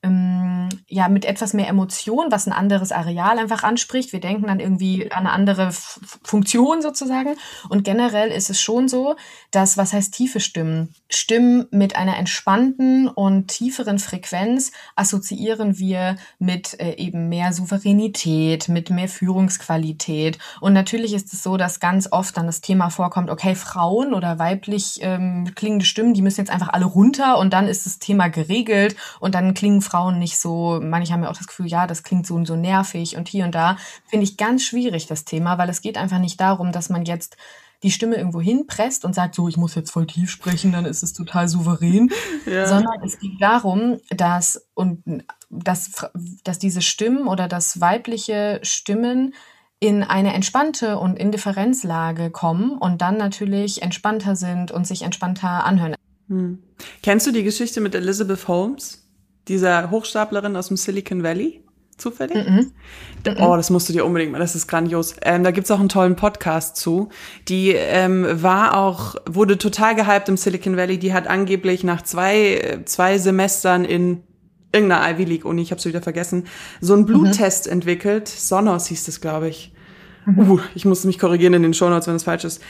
ähm, 0.03 0.69
ja 0.89 1.09
mit 1.09 1.25
etwas 1.25 1.53
mehr 1.53 1.69
Emotion, 1.69 2.27
was 2.31 2.47
ein 2.47 2.53
anderes 2.53 2.93
Areal 2.93 3.39
einfach 3.39 3.63
anspricht. 3.63 4.13
Wir 4.13 4.21
denken 4.21 4.47
dann 4.47 4.61
irgendwie 4.61 5.11
an 5.13 5.27
eine 5.27 5.33
andere 5.33 5.69
F 5.69 6.01
Funktion 6.23 6.81
sozusagen. 6.83 7.37
Und 7.69 7.85
generell 7.85 8.31
ist 8.31 8.51
es 8.51 8.61
schon 8.61 8.89
so, 8.89 9.17
dass, 9.51 9.77
was 9.77 9.93
heißt 9.93 10.15
tiefe 10.15 10.41
Stimmen? 10.41 10.95
Stimmen 11.09 11.67
mit 11.71 11.97
einer 11.97 12.17
entspannten 12.17 13.09
und 13.09 13.49
tieferen 13.49 13.99
Frequenz 13.99 14.73
assoziieren 14.97 15.79
wir 15.79 16.17
mit 16.39 16.79
äh, 16.81 16.97
eben 16.97 17.29
mehr 17.29 17.53
Souveränität, 17.53 18.69
mit 18.69 18.91
mehr 18.91 19.09
Führungsqualität. 19.09 20.39
Und 20.61 20.73
natürlich 20.73 21.13
ist 21.15 21.33
es 21.33 21.43
so, 21.43 21.57
dass 21.57 21.81
ganz 21.81 22.09
oft 22.11 22.37
dann 22.37 22.47
das 22.47 22.61
Thema 22.61 22.91
vorkommt, 22.91 23.31
okay, 23.31 23.55
Frauen 23.55 24.15
oder 24.15 24.39
weiblich 24.39 25.01
ähm, 25.03 25.53
klingende 25.55 25.85
Stimmen, 25.85 26.15
die 26.15 26.23
müssen 26.23 26.41
jetzt 26.41 26.51
einfach 26.51 26.69
alle 26.69 26.87
runter 26.87 27.39
und 27.39 27.53
dann 27.53 27.69
ist 27.69 27.87
das 27.87 27.99
Thema 27.99 28.29
geregelt 28.29 28.97
und 29.21 29.35
dann 29.35 29.55
klingen 29.55 29.83
Frauen 29.91 30.19
nicht 30.19 30.39
so, 30.39 30.81
manche 30.83 31.13
haben 31.13 31.23
ja 31.23 31.31
auch 31.31 31.37
das 31.37 31.47
Gefühl, 31.47 31.67
ja, 31.67 31.87
das 31.87 32.03
klingt 32.03 32.27
so, 32.27 32.43
so 32.45 32.57
nervig 32.57 33.17
und 33.17 33.29
hier 33.29 33.45
und 33.45 33.55
da. 33.55 33.77
Finde 34.07 34.25
ich 34.25 34.37
ganz 34.37 34.63
schwierig, 34.65 35.07
das 35.07 35.25
Thema, 35.25 35.59
weil 35.59 35.69
es 35.69 35.81
geht 35.81 35.99
einfach 35.99 36.19
nicht 36.19 36.41
darum, 36.41 36.73
dass 36.73 36.91
man 36.91 37.05
jetzt 37.05 37.37
die 37.83 37.91
Stimme 37.91 38.17
irgendwo 38.17 38.41
hinpresst 38.41 39.05
und 39.05 39.15
sagt, 39.15 39.35
so, 39.35 39.49
ich 39.49 39.57
muss 39.57 39.75
jetzt 39.75 39.91
voll 39.91 40.07
tief 40.07 40.31
sprechen, 40.31 40.73
dann 40.73 40.85
ist 40.85 41.03
es 41.03 41.13
total 41.13 41.49
souverän, 41.49 42.11
ja. 42.47 42.67
sondern 42.67 43.03
es 43.05 43.19
geht 43.19 43.41
darum, 43.41 43.99
dass, 44.11 44.69
und, 44.75 45.03
dass, 45.49 45.93
dass 46.45 46.59
diese 46.59 46.83
Stimmen 46.83 47.27
oder 47.27 47.49
dass 47.49 47.81
weibliche 47.81 48.61
Stimmen 48.63 49.35
in 49.81 50.03
eine 50.03 50.35
entspannte 50.35 50.99
und 50.99 51.19
Indifferenzlage 51.19 52.31
kommen 52.31 52.73
und 52.73 53.01
dann 53.01 53.17
natürlich 53.17 53.81
entspannter 53.81 54.37
sind 54.37 54.71
und 54.71 54.87
sich 54.87 55.03
entspannter 55.03 55.65
anhören. 55.65 55.95
Hm. 56.29 56.63
Kennst 57.03 57.27
du 57.27 57.33
die 57.33 57.43
Geschichte 57.43 57.81
mit 57.81 57.95
Elizabeth 57.95 58.47
Holmes? 58.47 59.00
Dieser 59.51 59.91
Hochstaplerin 59.91 60.57
aus 60.57 60.69
dem 60.69 60.77
Silicon 60.79 61.23
Valley? 61.23 61.63
Zufällig? 61.99 62.37
Mm 62.37 62.71
-mm. 63.29 63.47
Oh, 63.47 63.57
das 63.57 63.69
musst 63.69 63.89
du 63.89 63.93
dir 63.93 64.07
unbedingt 64.07 64.33
mal, 64.33 64.39
das 64.39 64.55
ist 64.55 64.67
grandios. 64.67 65.17
Ähm, 65.23 65.45
da 65.45 65.51
gibt's 65.51 65.71
auch 65.71 65.81
einen 65.81 65.91
tollen 65.91 66.17
Podcast 66.17 66.77
zu. 66.77 67.11
Die 67.49 67.73
ähm, 67.73 68.27
war 68.43 68.75
auch, 68.77 69.17
wurde 69.29 69.59
total 69.59 69.95
gehypt 69.95 70.31
im 70.31 70.39
Silicon 70.39 70.79
Valley. 70.79 70.99
Die 70.99 71.13
hat 71.13 71.27
angeblich 71.27 71.85
nach 71.85 72.01
zwei, 72.01 72.81
zwei 72.87 73.19
Semestern 73.19 73.85
in 73.85 74.23
irgendeiner 74.73 75.11
Ivy 75.11 75.25
League 75.25 75.45
Uni, 75.45 75.63
ich 75.63 75.73
habe 75.73 75.85
wieder 75.85 76.01
vergessen, 76.01 76.47
so 76.81 76.95
einen 76.95 77.05
Bluttest 77.05 77.67
mhm. 77.67 77.73
entwickelt. 77.73 78.29
Sonos 78.29 78.87
hieß 78.87 79.05
das, 79.05 79.21
glaube 79.21 79.49
ich. 79.49 79.75
Mhm. 80.27 80.39
Uh, 80.39 80.61
ich 80.75 80.85
muss 80.85 81.05
mich 81.05 81.19
korrigieren 81.19 81.55
in 81.55 81.63
den 81.63 81.75
Shownotes, 81.75 82.07
wenn 82.07 82.15
es 82.15 82.25
falsch 82.25 82.45
ist. 82.45 82.63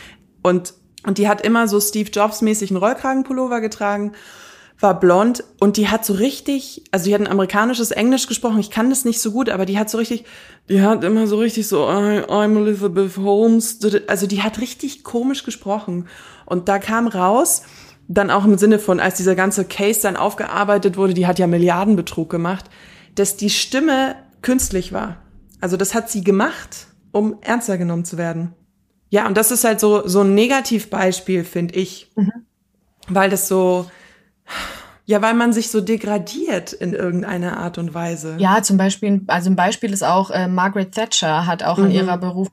Und, 0.43 0.75
und 1.07 1.19
die 1.19 1.29
hat 1.29 1.43
immer 1.43 1.69
so 1.69 1.79
Steve 1.79 2.11
Jobs 2.11 2.43
mäßig 2.43 2.71
einen 2.71 2.79
Rollkragenpullover 2.79 3.61
getragen 3.61 4.13
war 4.81 4.99
blond 4.99 5.45
und 5.61 5.77
die 5.77 5.89
hat 5.89 6.05
so 6.05 6.15
richtig, 6.15 6.85
also 6.91 7.05
die 7.05 7.15
hat 7.15 7.21
ein 7.21 7.27
amerikanisches 7.27 7.91
Englisch 7.91 8.27
gesprochen, 8.27 8.61
ich 8.61 8.71
kann 8.71 8.89
das 8.89 9.05
nicht 9.05 9.21
so 9.21 9.31
gut, 9.31 9.51
aber 9.51 9.67
die 9.67 9.79
hat 9.79 9.91
so 9.91 9.99
richtig, 9.99 10.25
die 10.69 10.81
hat 10.81 11.05
immer 11.05 11.27
so 11.27 11.37
richtig 11.37 11.69
so, 11.69 11.87
I'm 11.87 12.57
Elizabeth 12.57 13.19
Holmes, 13.19 13.79
also 14.07 14.27
die 14.27 14.43
hat 14.43 14.61
richtig 14.61 15.05
komisch 15.05 15.45
gesprochen. 15.45 16.09
Und 16.47 16.69
da 16.69 16.79
kam 16.79 17.07
raus, 17.09 17.63
dann 18.09 18.31
auch 18.31 18.45
im 18.45 18.59
Sinne 18.59 18.79
von, 18.79 19.01
als 19.01 19.17
dieser 19.19 19.35
ganze 19.35 19.65
Case 19.65 20.01
dann 20.03 20.17
aufgearbeitet 20.17 20.97
wurde, 20.97 21.15
die 21.15 21.27
hat 21.27 21.39
ja 21.39 21.47
Milliardenbetrug 21.47 22.31
gemacht, 22.31 22.65
dass 23.15 23.37
die 23.37 23.51
Stimme 23.51 24.17
künstlich 24.43 24.93
war. 24.93 25.19
Also 25.61 25.77
das 25.77 25.95
hat 25.95 26.11
sie 26.11 26.25
gemacht, 26.25 26.87
um 27.13 27.37
ernster 27.43 27.77
genommen 27.77 28.05
zu 28.05 28.17
werden. 28.17 28.55
Ja, 29.11 29.27
und 29.27 29.37
das 29.37 29.51
ist 29.51 29.65
halt 29.65 29.79
so, 29.79 30.07
so 30.09 30.23
ein 30.23 30.35
Negativbeispiel, 30.35 31.45
finde 31.45 31.75
ich. 31.75 32.11
Mhm. 32.17 32.33
Weil 33.09 33.29
das 33.29 33.49
so, 33.49 33.91
ja, 35.07 35.21
weil 35.23 35.35
man 35.35 35.53
sich 35.53 35.71
so 35.71 35.81
degradiert 35.81 36.73
in 36.73 36.93
irgendeiner 36.93 37.59
Art 37.59 37.79
und 37.79 37.95
Weise. 37.95 38.37
Ja, 38.39 38.63
zum 38.63 38.77
Beispiel, 38.77 39.23
also 39.27 39.51
ein 39.51 39.57
Beispiel 39.57 39.93
ist 39.93 40.05
auch, 40.05 40.31
äh, 40.31 40.47
Margaret 40.47 40.93
Thatcher 40.93 41.47
hat 41.47 41.63
auch 41.63 41.79
mhm. 41.79 41.87
in 41.87 41.91
ihrer 41.93 42.19
Beruf 42.19 42.49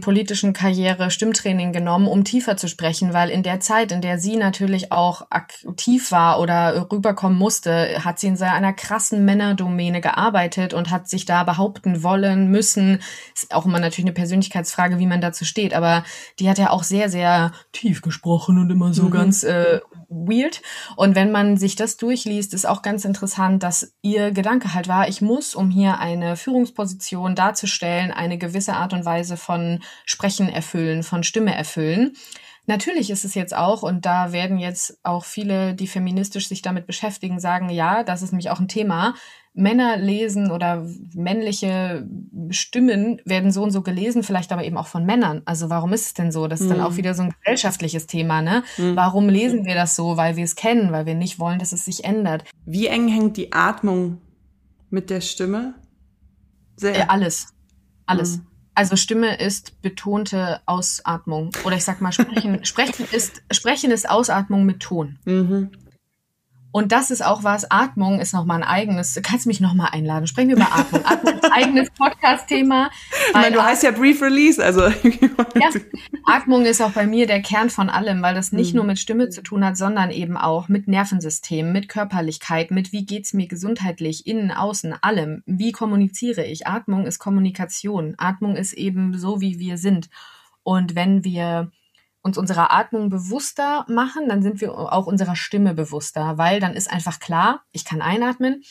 politischen 0.00 0.54
Karriere 0.54 1.10
Stimmtraining 1.10 1.74
genommen, 1.74 2.08
um 2.08 2.24
tiefer 2.24 2.56
zu 2.56 2.66
sprechen, 2.66 3.12
weil 3.12 3.28
in 3.28 3.42
der 3.42 3.60
Zeit, 3.60 3.92
in 3.92 4.00
der 4.00 4.18
sie 4.18 4.36
natürlich 4.36 4.90
auch 4.90 5.26
aktiv 5.28 6.12
war 6.12 6.40
oder 6.40 6.90
rüberkommen 6.90 7.36
musste, 7.36 8.02
hat 8.02 8.18
sie 8.18 8.28
in 8.28 8.40
einer 8.40 8.72
krassen 8.72 9.26
Männerdomäne 9.26 10.00
gearbeitet 10.00 10.72
und 10.72 10.90
hat 10.90 11.10
sich 11.10 11.26
da 11.26 11.44
behaupten 11.44 12.02
wollen, 12.02 12.50
müssen. 12.50 13.00
Ist 13.34 13.54
auch 13.54 13.66
immer 13.66 13.78
natürlich 13.78 14.06
eine 14.06 14.14
Persönlichkeitsfrage, 14.14 14.98
wie 14.98 15.06
man 15.06 15.20
dazu 15.20 15.44
steht, 15.44 15.74
aber 15.74 16.04
die 16.38 16.48
hat 16.48 16.56
ja 16.56 16.70
auch 16.70 16.82
sehr, 16.82 17.10
sehr 17.10 17.52
tief 17.72 18.00
gesprochen 18.00 18.58
und 18.58 18.70
immer 18.70 18.94
so 18.94 19.04
mhm. 19.04 19.10
ganz 19.10 19.42
äh, 19.44 19.80
weird. 20.08 20.62
Und 20.96 21.14
wenn 21.14 21.32
man 21.32 21.56
sich 21.56 21.76
das 21.76 21.96
durchliest, 21.96 22.54
ist 22.54 22.66
auch 22.66 22.82
ganz 22.82 23.04
interessant, 23.04 23.62
dass 23.62 23.94
ihr 24.02 24.30
Gedanke 24.30 24.74
halt 24.74 24.88
war, 24.88 25.08
ich 25.08 25.20
muss, 25.20 25.54
um 25.54 25.70
hier 25.70 25.98
eine 25.98 26.36
Führungsposition 26.36 27.34
darzustellen, 27.34 28.10
eine 28.10 28.38
gewisse 28.38 28.74
Art 28.74 28.92
und 28.92 29.04
Weise 29.04 29.36
von 29.36 29.80
Sprechen 30.04 30.48
erfüllen, 30.48 31.02
von 31.02 31.22
Stimme 31.22 31.54
erfüllen. 31.54 32.14
Natürlich 32.66 33.10
ist 33.10 33.24
es 33.24 33.34
jetzt 33.34 33.54
auch, 33.54 33.82
und 33.82 34.06
da 34.06 34.32
werden 34.32 34.58
jetzt 34.58 34.98
auch 35.04 35.24
viele, 35.24 35.74
die 35.74 35.86
feministisch 35.86 36.48
sich 36.48 36.62
damit 36.62 36.86
beschäftigen, 36.86 37.38
sagen, 37.38 37.70
ja, 37.70 38.02
das 38.02 38.22
ist 38.22 38.32
nämlich 38.32 38.50
auch 38.50 38.58
ein 38.58 38.66
Thema. 38.66 39.14
Männer 39.56 39.96
lesen 39.96 40.50
oder 40.50 40.86
männliche 41.14 42.06
Stimmen 42.50 43.22
werden 43.24 43.50
so 43.50 43.62
und 43.62 43.70
so 43.70 43.80
gelesen, 43.80 44.22
vielleicht 44.22 44.52
aber 44.52 44.64
eben 44.64 44.76
auch 44.76 44.86
von 44.86 45.06
Männern. 45.06 45.40
Also 45.46 45.70
warum 45.70 45.94
ist 45.94 46.06
es 46.06 46.14
denn 46.14 46.30
so? 46.30 46.46
Das 46.46 46.60
ist 46.60 46.66
mhm. 46.66 46.74
dann 46.74 46.80
auch 46.82 46.92
mhm. 46.92 46.96
wieder 46.98 47.14
so 47.14 47.22
ein 47.22 47.34
gesellschaftliches 47.42 48.06
Thema, 48.06 48.42
ne? 48.42 48.62
Mhm. 48.76 48.96
Warum 48.96 49.30
lesen 49.30 49.64
wir 49.64 49.74
das 49.74 49.96
so? 49.96 50.18
Weil 50.18 50.36
wir 50.36 50.44
es 50.44 50.56
kennen, 50.56 50.92
weil 50.92 51.06
wir 51.06 51.14
nicht 51.14 51.38
wollen, 51.38 51.58
dass 51.58 51.72
es 51.72 51.86
sich 51.86 52.04
ändert. 52.04 52.44
Wie 52.66 52.86
eng 52.86 53.08
hängt 53.08 53.38
die 53.38 53.52
Atmung 53.52 54.18
mit 54.90 55.08
der 55.08 55.22
Stimme? 55.22 55.74
Sehr. 56.76 56.94
Äh, 56.94 57.06
alles. 57.08 57.54
Alles. 58.04 58.36
Mhm. 58.36 58.46
Also 58.74 58.96
Stimme 58.96 59.38
ist 59.38 59.80
betonte 59.80 60.60
Ausatmung. 60.66 61.50
Oder 61.64 61.76
ich 61.76 61.84
sag 61.84 62.02
mal, 62.02 62.12
sprechen, 62.12 62.62
sprechen, 62.66 63.06
ist, 63.10 63.42
sprechen 63.50 63.90
ist 63.90 64.08
Ausatmung 64.08 64.66
mit 64.66 64.80
Ton. 64.80 65.18
Mhm. 65.24 65.70
Und 66.76 66.92
das 66.92 67.10
ist 67.10 67.24
auch 67.24 67.42
was, 67.42 67.70
Atmung 67.70 68.20
ist 68.20 68.34
nochmal 68.34 68.58
ein 68.58 68.68
eigenes, 68.68 69.14
du 69.14 69.22
kannst 69.22 69.46
mich 69.46 69.62
nochmal 69.62 69.88
einladen, 69.92 70.26
sprechen 70.26 70.50
wir 70.50 70.56
über 70.56 70.74
Atmung. 70.74 71.06
Atmung 71.06 71.32
ist 71.36 71.44
ein 71.46 71.52
eigenes 71.52 71.90
Podcast-Thema. 71.90 72.90
Ich 73.28 73.32
meine, 73.32 73.56
du 73.56 73.64
heißt 73.64 73.82
ja 73.82 73.92
Brief 73.92 74.20
Release, 74.20 74.62
also. 74.62 74.82
ja, 75.54 75.70
Atmung 76.26 76.66
ist 76.66 76.82
auch 76.82 76.90
bei 76.90 77.06
mir 77.06 77.26
der 77.26 77.40
Kern 77.40 77.70
von 77.70 77.88
allem, 77.88 78.20
weil 78.20 78.34
das 78.34 78.52
nicht 78.52 78.74
mhm. 78.74 78.76
nur 78.76 78.84
mit 78.84 78.98
Stimme 78.98 79.30
zu 79.30 79.42
tun 79.42 79.64
hat, 79.64 79.78
sondern 79.78 80.10
eben 80.10 80.36
auch 80.36 80.68
mit 80.68 80.86
Nervensystem, 80.86 81.72
mit 81.72 81.88
Körperlichkeit, 81.88 82.70
mit 82.70 82.92
wie 82.92 83.06
geht's 83.06 83.32
mir 83.32 83.48
gesundheitlich, 83.48 84.26
innen, 84.26 84.50
außen, 84.50 84.96
allem. 85.00 85.42
Wie 85.46 85.72
kommuniziere 85.72 86.44
ich? 86.44 86.66
Atmung 86.66 87.06
ist 87.06 87.18
Kommunikation. 87.18 88.16
Atmung 88.18 88.54
ist 88.54 88.74
eben 88.74 89.16
so, 89.16 89.40
wie 89.40 89.58
wir 89.58 89.78
sind. 89.78 90.10
Und 90.62 90.94
wenn 90.94 91.24
wir 91.24 91.70
uns 92.26 92.36
unserer 92.36 92.72
Atmung 92.72 93.08
bewusster 93.08 93.86
machen, 93.88 94.28
dann 94.28 94.42
sind 94.42 94.60
wir 94.60 94.72
auch 94.74 95.06
unserer 95.06 95.36
Stimme 95.36 95.74
bewusster, 95.74 96.36
weil 96.36 96.58
dann 96.58 96.74
ist 96.74 96.90
einfach 96.90 97.20
klar, 97.20 97.62
ich 97.70 97.84
kann 97.84 98.02
einatmen 98.02 98.64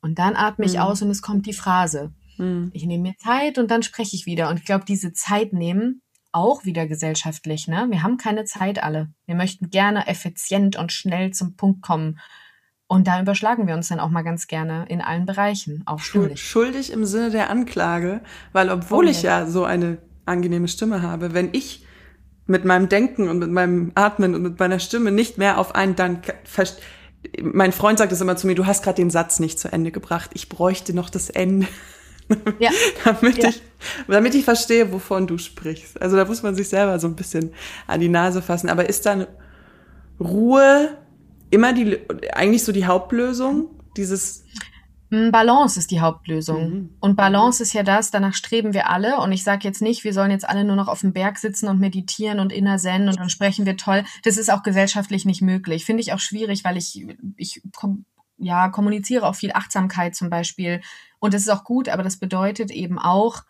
und 0.00 0.18
dann 0.18 0.34
atme 0.34 0.66
ich 0.66 0.74
mhm. 0.74 0.80
aus 0.80 1.00
und 1.00 1.10
es 1.10 1.22
kommt 1.22 1.46
die 1.46 1.52
Phrase. 1.52 2.12
Mhm. 2.38 2.70
Ich 2.74 2.84
nehme 2.84 3.04
mir 3.04 3.16
Zeit 3.18 3.56
und 3.56 3.70
dann 3.70 3.84
spreche 3.84 4.16
ich 4.16 4.26
wieder. 4.26 4.50
Und 4.50 4.58
ich 4.58 4.64
glaube, 4.64 4.84
diese 4.84 5.12
Zeit 5.12 5.52
nehmen, 5.52 6.02
auch 6.32 6.64
wieder 6.64 6.86
gesellschaftlich, 6.86 7.68
ne? 7.68 7.86
Wir 7.90 8.02
haben 8.02 8.16
keine 8.16 8.44
Zeit 8.44 8.82
alle. 8.82 9.12
Wir 9.26 9.36
möchten 9.36 9.70
gerne 9.70 10.08
effizient 10.08 10.76
und 10.76 10.90
schnell 10.90 11.30
zum 11.30 11.56
Punkt 11.56 11.82
kommen. 11.82 12.18
Und 12.88 13.06
da 13.06 13.20
überschlagen 13.20 13.66
wir 13.66 13.74
uns 13.74 13.88
dann 13.88 14.00
auch 14.00 14.08
mal 14.08 14.22
ganz 14.22 14.48
gerne 14.48 14.86
in 14.88 15.00
allen 15.00 15.24
Bereichen, 15.24 15.82
auch 15.86 16.00
schuldig. 16.00 16.42
Schuldig 16.42 16.92
im 16.92 17.04
Sinne 17.04 17.30
der 17.30 17.48
Anklage, 17.48 18.22
weil 18.52 18.70
obwohl 18.70 19.06
oh, 19.06 19.08
ich 19.08 19.22
ja 19.22 19.46
so 19.46 19.64
eine 19.64 19.98
angenehme 20.24 20.68
Stimme 20.68 21.02
habe, 21.02 21.32
wenn 21.32 21.50
ich 21.52 21.86
mit 22.52 22.64
meinem 22.64 22.88
Denken 22.88 23.28
und 23.28 23.40
mit 23.40 23.50
meinem 23.50 23.90
Atmen 23.96 24.36
und 24.36 24.42
mit 24.42 24.60
meiner 24.60 24.78
Stimme 24.78 25.10
nicht 25.10 25.38
mehr 25.38 25.58
auf 25.58 25.74
einen 25.74 25.96
dann 25.96 26.22
mein 27.40 27.72
Freund 27.72 27.98
sagt 27.98 28.12
es 28.12 28.20
immer 28.20 28.36
zu 28.36 28.46
mir, 28.46 28.54
du 28.54 28.66
hast 28.66 28.82
gerade 28.82 28.96
den 28.96 29.10
Satz 29.10 29.38
nicht 29.38 29.58
zu 29.58 29.72
Ende 29.72 29.90
gebracht. 29.90 30.30
Ich 30.34 30.48
bräuchte 30.48 30.94
noch 30.94 31.10
das 31.10 31.30
Ende. 31.30 31.66
Ja. 32.60 32.70
damit, 33.04 33.42
ja. 33.42 33.50
Ich, 33.50 33.60
damit 34.08 34.34
ich 34.34 34.44
verstehe, 34.44 34.90
wovon 34.90 35.26
du 35.26 35.36
sprichst. 35.36 36.00
Also 36.00 36.16
da 36.16 36.24
muss 36.24 36.42
man 36.42 36.54
sich 36.54 36.68
selber 36.68 36.98
so 36.98 37.06
ein 37.06 37.16
bisschen 37.16 37.52
an 37.86 38.00
die 38.00 38.08
Nase 38.08 38.40
fassen. 38.40 38.70
Aber 38.70 38.88
ist 38.88 39.04
dann 39.04 39.26
Ruhe 40.18 40.96
immer 41.50 41.74
die, 41.74 41.98
eigentlich 42.32 42.64
so 42.64 42.72
die 42.72 42.86
Hauptlösung? 42.86 43.68
Dieses 43.98 44.44
Balance 45.30 45.78
ist 45.78 45.90
die 45.90 46.00
Hauptlösung. 46.00 46.70
Mhm. 46.70 46.96
Und 47.00 47.16
Balance 47.16 47.62
ist 47.62 47.74
ja 47.74 47.82
das, 47.82 48.10
danach 48.10 48.32
streben 48.32 48.72
wir 48.72 48.88
alle. 48.88 49.18
Und 49.18 49.32
ich 49.32 49.44
sage 49.44 49.68
jetzt 49.68 49.82
nicht, 49.82 50.04
wir 50.04 50.14
sollen 50.14 50.30
jetzt 50.30 50.48
alle 50.48 50.64
nur 50.64 50.74
noch 50.74 50.88
auf 50.88 51.00
dem 51.00 51.12
Berg 51.12 51.38
sitzen 51.38 51.68
und 51.68 51.78
meditieren 51.78 52.40
und 52.40 52.50
inner 52.50 52.78
zen 52.78 53.08
und 53.08 53.18
dann 53.18 53.28
sprechen 53.28 53.66
wir 53.66 53.76
toll. 53.76 54.04
Das 54.24 54.38
ist 54.38 54.50
auch 54.50 54.62
gesellschaftlich 54.62 55.26
nicht 55.26 55.42
möglich. 55.42 55.84
Finde 55.84 56.00
ich 56.00 56.14
auch 56.14 56.18
schwierig, 56.18 56.64
weil 56.64 56.78
ich, 56.78 57.06
ich 57.36 57.60
ja, 58.38 58.70
kommuniziere 58.70 59.26
auch 59.26 59.34
viel 59.34 59.52
Achtsamkeit 59.52 60.16
zum 60.16 60.30
Beispiel. 60.30 60.80
Und 61.18 61.34
das 61.34 61.42
ist 61.42 61.50
auch 61.50 61.64
gut, 61.64 61.90
aber 61.90 62.02
das 62.02 62.16
bedeutet 62.16 62.70
eben 62.70 62.98
auch, 62.98 63.42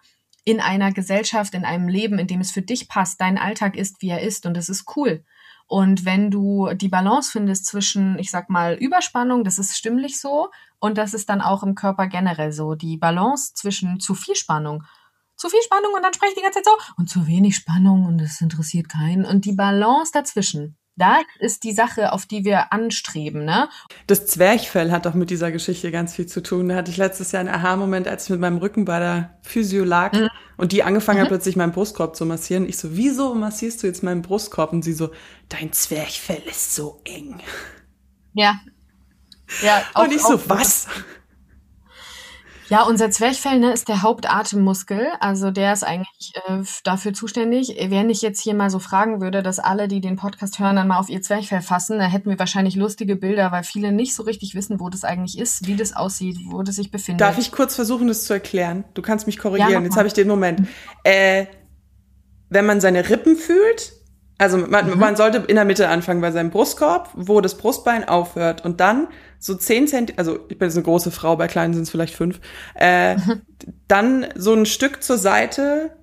in 0.45 0.61
einer 0.61 0.92
Gesellschaft, 0.92 1.54
in 1.54 1.64
einem 1.64 1.87
Leben, 1.87 2.19
in 2.19 2.26
dem 2.26 2.40
es 2.40 2.50
für 2.50 2.62
dich 2.62 2.88
passt, 2.88 3.21
dein 3.21 3.38
Alltag 3.38 3.76
ist, 3.76 4.02
wie 4.02 4.09
er 4.09 4.23
ist 4.23 4.47
und 4.47 4.57
das 4.57 4.69
ist 4.69 4.97
cool. 4.97 5.25
Und 5.66 6.04
wenn 6.04 6.31
du 6.31 6.71
die 6.75 6.88
Balance 6.88 7.31
findest 7.31 7.66
zwischen, 7.66 8.19
ich 8.19 8.31
sag 8.31 8.50
mal, 8.50 8.75
Überspannung, 8.75 9.45
das 9.45 9.59
ist 9.59 9.76
stimmlich 9.76 10.21
so, 10.21 10.50
und 10.78 10.99
das 10.99 11.14
ist 11.14 11.28
dann 11.28 11.40
auch 11.40 11.62
im 11.62 11.75
Körper 11.75 12.07
generell 12.09 12.52
so, 12.52 12.75
die 12.75 12.97
Balance 12.97 13.54
zwischen 13.54 14.00
zu 14.00 14.14
viel 14.14 14.37
Spannung 14.37 14.85
zu 15.42 15.49
viel 15.49 15.62
Spannung 15.62 15.92
und 15.95 16.02
dann 16.02 16.14
spreche 16.14 16.33
ich 16.33 16.38
die 16.38 16.42
ganze 16.42 16.62
Zeit 16.62 16.66
so 16.66 16.92
und 16.97 17.11
zu 17.11 17.26
wenig 17.26 17.57
Spannung 17.57 18.07
und 18.07 18.21
es 18.21 18.40
interessiert 18.40 18.88
keinen 18.88 19.25
und 19.25 19.45
die 19.45 19.54
Balance 19.54 20.12
dazwischen. 20.12 20.76
Da 20.96 21.20
ist 21.38 21.64
die 21.64 21.72
Sache, 21.72 22.12
auf 22.12 22.26
die 22.26 22.44
wir 22.44 22.72
anstreben, 22.72 23.46
ne? 23.46 23.68
Das 24.06 24.26
Zwerchfell 24.26 24.90
hat 24.90 25.06
doch 25.06 25.14
mit 25.14 25.30
dieser 25.30 25.50
Geschichte 25.50 25.90
ganz 25.90 26.14
viel 26.14 26.26
zu 26.26 26.42
tun. 26.42 26.68
Da 26.68 26.76
hatte 26.76 26.90
ich 26.90 26.99
letztes 26.99 27.32
Jahr 27.32 27.40
einen 27.40 27.49
Aha-Moment, 27.49 28.06
als 28.06 28.25
ich 28.25 28.30
mit 28.30 28.40
meinem 28.40 28.58
Rücken 28.58 28.84
bei 28.84 28.99
der 28.99 29.38
Physio 29.42 29.84
lag 29.84 30.12
mhm. 30.12 30.28
und 30.58 30.72
die 30.72 30.82
angefangen 30.82 31.18
mhm. 31.18 31.22
hat, 31.22 31.28
plötzlich 31.28 31.56
meinen 31.56 31.72
Brustkorb 31.72 32.14
zu 32.14 32.26
massieren. 32.26 32.68
Ich 32.68 32.76
so, 32.76 32.94
wieso 32.94 33.34
massierst 33.34 33.82
du 33.82 33.87
jetzt 33.87 34.02
meinen 34.02 34.20
Brustkorb? 34.20 34.72
Und 34.72 34.82
sie 34.82 34.92
so, 34.92 35.12
dein 35.49 35.72
Zwerchfell 35.72 36.42
ist 36.44 36.75
so 36.75 37.00
eng. 37.04 37.40
Ja. 38.34 38.61
Ja. 39.62 39.82
Auch, 39.94 40.04
und 40.04 40.12
ich 40.12 40.20
so, 40.20 40.40
was? 40.49 40.88
Ja, 42.73 42.85
unser 42.85 43.11
Zwerchfell 43.11 43.59
ne, 43.59 43.71
ist 43.71 43.88
der 43.88 44.00
Hauptatemmuskel. 44.00 45.09
Also 45.21 45.50
der 45.50 45.75
ist 45.75 45.85
eigentlich 45.85 46.33
äh, 46.47 46.62
dafür 46.85 47.12
zuständig. 47.12 47.76
Wenn 47.91 48.09
ich 48.09 48.23
jetzt 48.23 48.41
hier 48.41 48.55
mal 48.55 48.71
so 48.71 48.79
fragen 48.79 49.21
würde, 49.21 49.43
dass 49.43 49.59
alle, 49.59 49.88
die 49.88 50.00
den 50.00 50.17
Podcast 50.17 50.59
hören, 50.59 50.76
dann 50.76 50.88
mal 50.88 50.99
auf 50.99 51.11
ihr 51.11 51.21
Zwerchfell 51.21 51.61
fassen, 51.61 51.99
dann 51.99 52.11
hätten 52.11 52.31
wir 52.31 52.38
wahrscheinlich 52.38 52.75
lustige 52.75 53.14
Bilder, 53.14 53.52
weil 53.52 53.62
viele 53.62 53.93
nicht 53.93 54.14
so 54.14 54.23
richtig 54.23 54.55
wissen, 54.55 54.81
wo 54.81 54.88
das 54.88 55.05
eigentlich 55.05 55.38
ist, 55.38 55.67
wie 55.67 55.76
das 55.76 55.95
aussieht, 55.95 56.38
wo 56.47 56.62
das 56.62 56.76
sich 56.76 56.91
befindet. 56.91 57.21
Darf 57.21 57.37
ich 57.37 57.52
kurz 57.52 57.75
versuchen, 57.75 58.09
das 58.09 58.25
zu 58.25 58.33
erklären? 58.33 58.85
Du 58.95 59.02
kannst 59.02 59.26
mich 59.26 59.38
korrigieren. 59.38 59.71
Ja, 59.71 59.81
jetzt 59.83 59.99
habe 59.99 60.09
ich 60.09 60.14
den 60.14 60.29
Moment. 60.29 60.67
Äh, 61.05 61.45
wenn 62.49 62.64
man 62.64 62.81
seine 62.81 63.07
Rippen 63.07 63.37
fühlt, 63.37 63.93
also 64.38 64.57
man, 64.57 64.88
mhm. 64.88 64.99
man 64.99 65.17
sollte 65.17 65.45
in 65.47 65.57
der 65.57 65.67
Mitte 65.67 65.91
anfangen 65.91 66.23
bei 66.23 66.31
seinem 66.31 66.49
Brustkorb, 66.49 67.11
wo 67.12 67.43
das 67.43 67.59
Brustbein 67.59 68.09
aufhört 68.09 68.64
und 68.64 68.81
dann 68.81 69.09
so 69.42 69.56
zehn 69.56 69.88
Zentimeter, 69.88 70.20
also 70.20 70.38
ich 70.49 70.56
bin 70.56 70.68
jetzt 70.68 70.76
eine 70.76 70.84
große 70.84 71.11
Frau, 71.11 71.37
bei 71.37 71.49
kleinen 71.49 71.75
sind 71.75 71.82
es 71.82 71.90
vielleicht 71.90 72.14
fünf, 72.14 72.40
äh, 72.75 73.16
dann 73.88 74.26
so 74.37 74.54
ein 74.54 74.66
Stück 74.66 75.02
zur 75.02 75.18
Seite. 75.18 75.96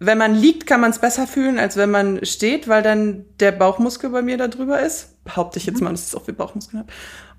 Wenn 0.00 0.18
man 0.18 0.34
liegt, 0.34 0.66
kann 0.66 0.80
man 0.80 0.90
es 0.90 0.98
besser 0.98 1.28
fühlen, 1.28 1.60
als 1.60 1.76
wenn 1.76 1.92
man 1.92 2.24
steht, 2.24 2.66
weil 2.66 2.82
dann 2.82 3.24
der 3.38 3.52
Bauchmuskel 3.52 4.10
bei 4.10 4.20
mir 4.20 4.36
da 4.36 4.48
drüber 4.48 4.80
ist. 4.80 5.22
Behaupte 5.22 5.60
ich 5.60 5.66
jetzt 5.66 5.78
mhm. 5.78 5.84
mal, 5.84 5.90
dass 5.92 6.08
ich 6.08 6.16
auch 6.16 6.24
viel 6.24 6.34
Bauchmuskeln 6.34 6.80
habe. 6.80 6.92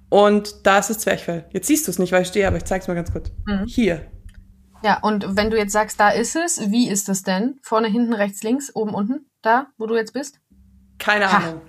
Und 0.07 0.65
da 0.65 0.79
ist 0.79 0.89
das 0.89 0.99
Zwerchfell. 0.99 1.45
Jetzt 1.51 1.67
siehst 1.67 1.87
du 1.87 1.91
es 1.91 1.99
nicht, 1.99 2.13
weil 2.13 2.21
ich 2.21 2.29
stehe, 2.29 2.47
aber 2.47 2.55
ich 2.55 2.63
zeig's 2.63 2.87
mal 2.87 2.93
ganz 2.93 3.11
kurz. 3.11 3.29
Mhm. 3.45 3.65
Hier. 3.65 4.05
Ja, 4.81 4.99
und 5.01 5.35
wenn 5.35 5.49
du 5.49 5.57
jetzt 5.57 5.73
sagst, 5.73 5.99
da 5.99 6.09
ist 6.09 6.37
es, 6.37 6.71
wie 6.71 6.87
ist 6.87 7.09
es 7.09 7.23
denn? 7.23 7.59
Vorne, 7.63 7.89
hinten, 7.89 8.13
rechts, 8.13 8.43
links, 8.43 8.73
oben, 8.73 8.93
unten? 8.93 9.25
Da, 9.41 9.67
wo 9.77 9.87
du 9.87 9.95
jetzt 9.95 10.13
bist? 10.13 10.39
Keine 10.99 11.29
ha. 11.29 11.37
Ahnung. 11.39 11.61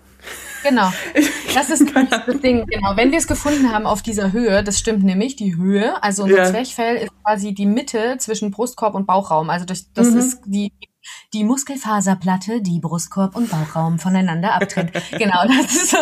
Genau. 0.65 0.93
Das 1.55 1.71
ist 1.71 1.89
das 1.95 2.41
Ding. 2.41 2.67
Genau. 2.67 2.97
Wenn 2.97 3.13
wir 3.13 3.19
es 3.19 3.29
gefunden 3.29 3.71
haben 3.71 3.87
auf 3.87 4.03
dieser 4.03 4.33
Höhe, 4.33 4.65
das 4.65 4.77
stimmt 4.77 5.05
nämlich, 5.05 5.37
die 5.37 5.55
Höhe, 5.55 6.03
also 6.03 6.25
unser 6.25 6.39
ja. 6.39 6.45
Zwerchfell 6.47 6.97
ist 6.97 7.13
quasi 7.23 7.55
die 7.55 7.65
Mitte 7.65 8.17
zwischen 8.19 8.51
Brustkorb 8.51 8.97
und 8.97 9.07
Bauchraum. 9.07 9.51
Also 9.51 9.65
das, 9.65 9.93
das 9.93 10.11
mhm. 10.11 10.19
ist 10.19 10.41
die, 10.47 10.73
die 11.33 11.45
Muskelfaserplatte, 11.45 12.61
die 12.61 12.81
Brustkorb 12.81 13.37
und 13.37 13.51
Bauchraum 13.51 14.01
voneinander 14.01 14.55
abtrennt. 14.55 14.91
genau, 15.13 15.47
das 15.47 15.77
ist 15.77 15.91
so. 15.91 15.99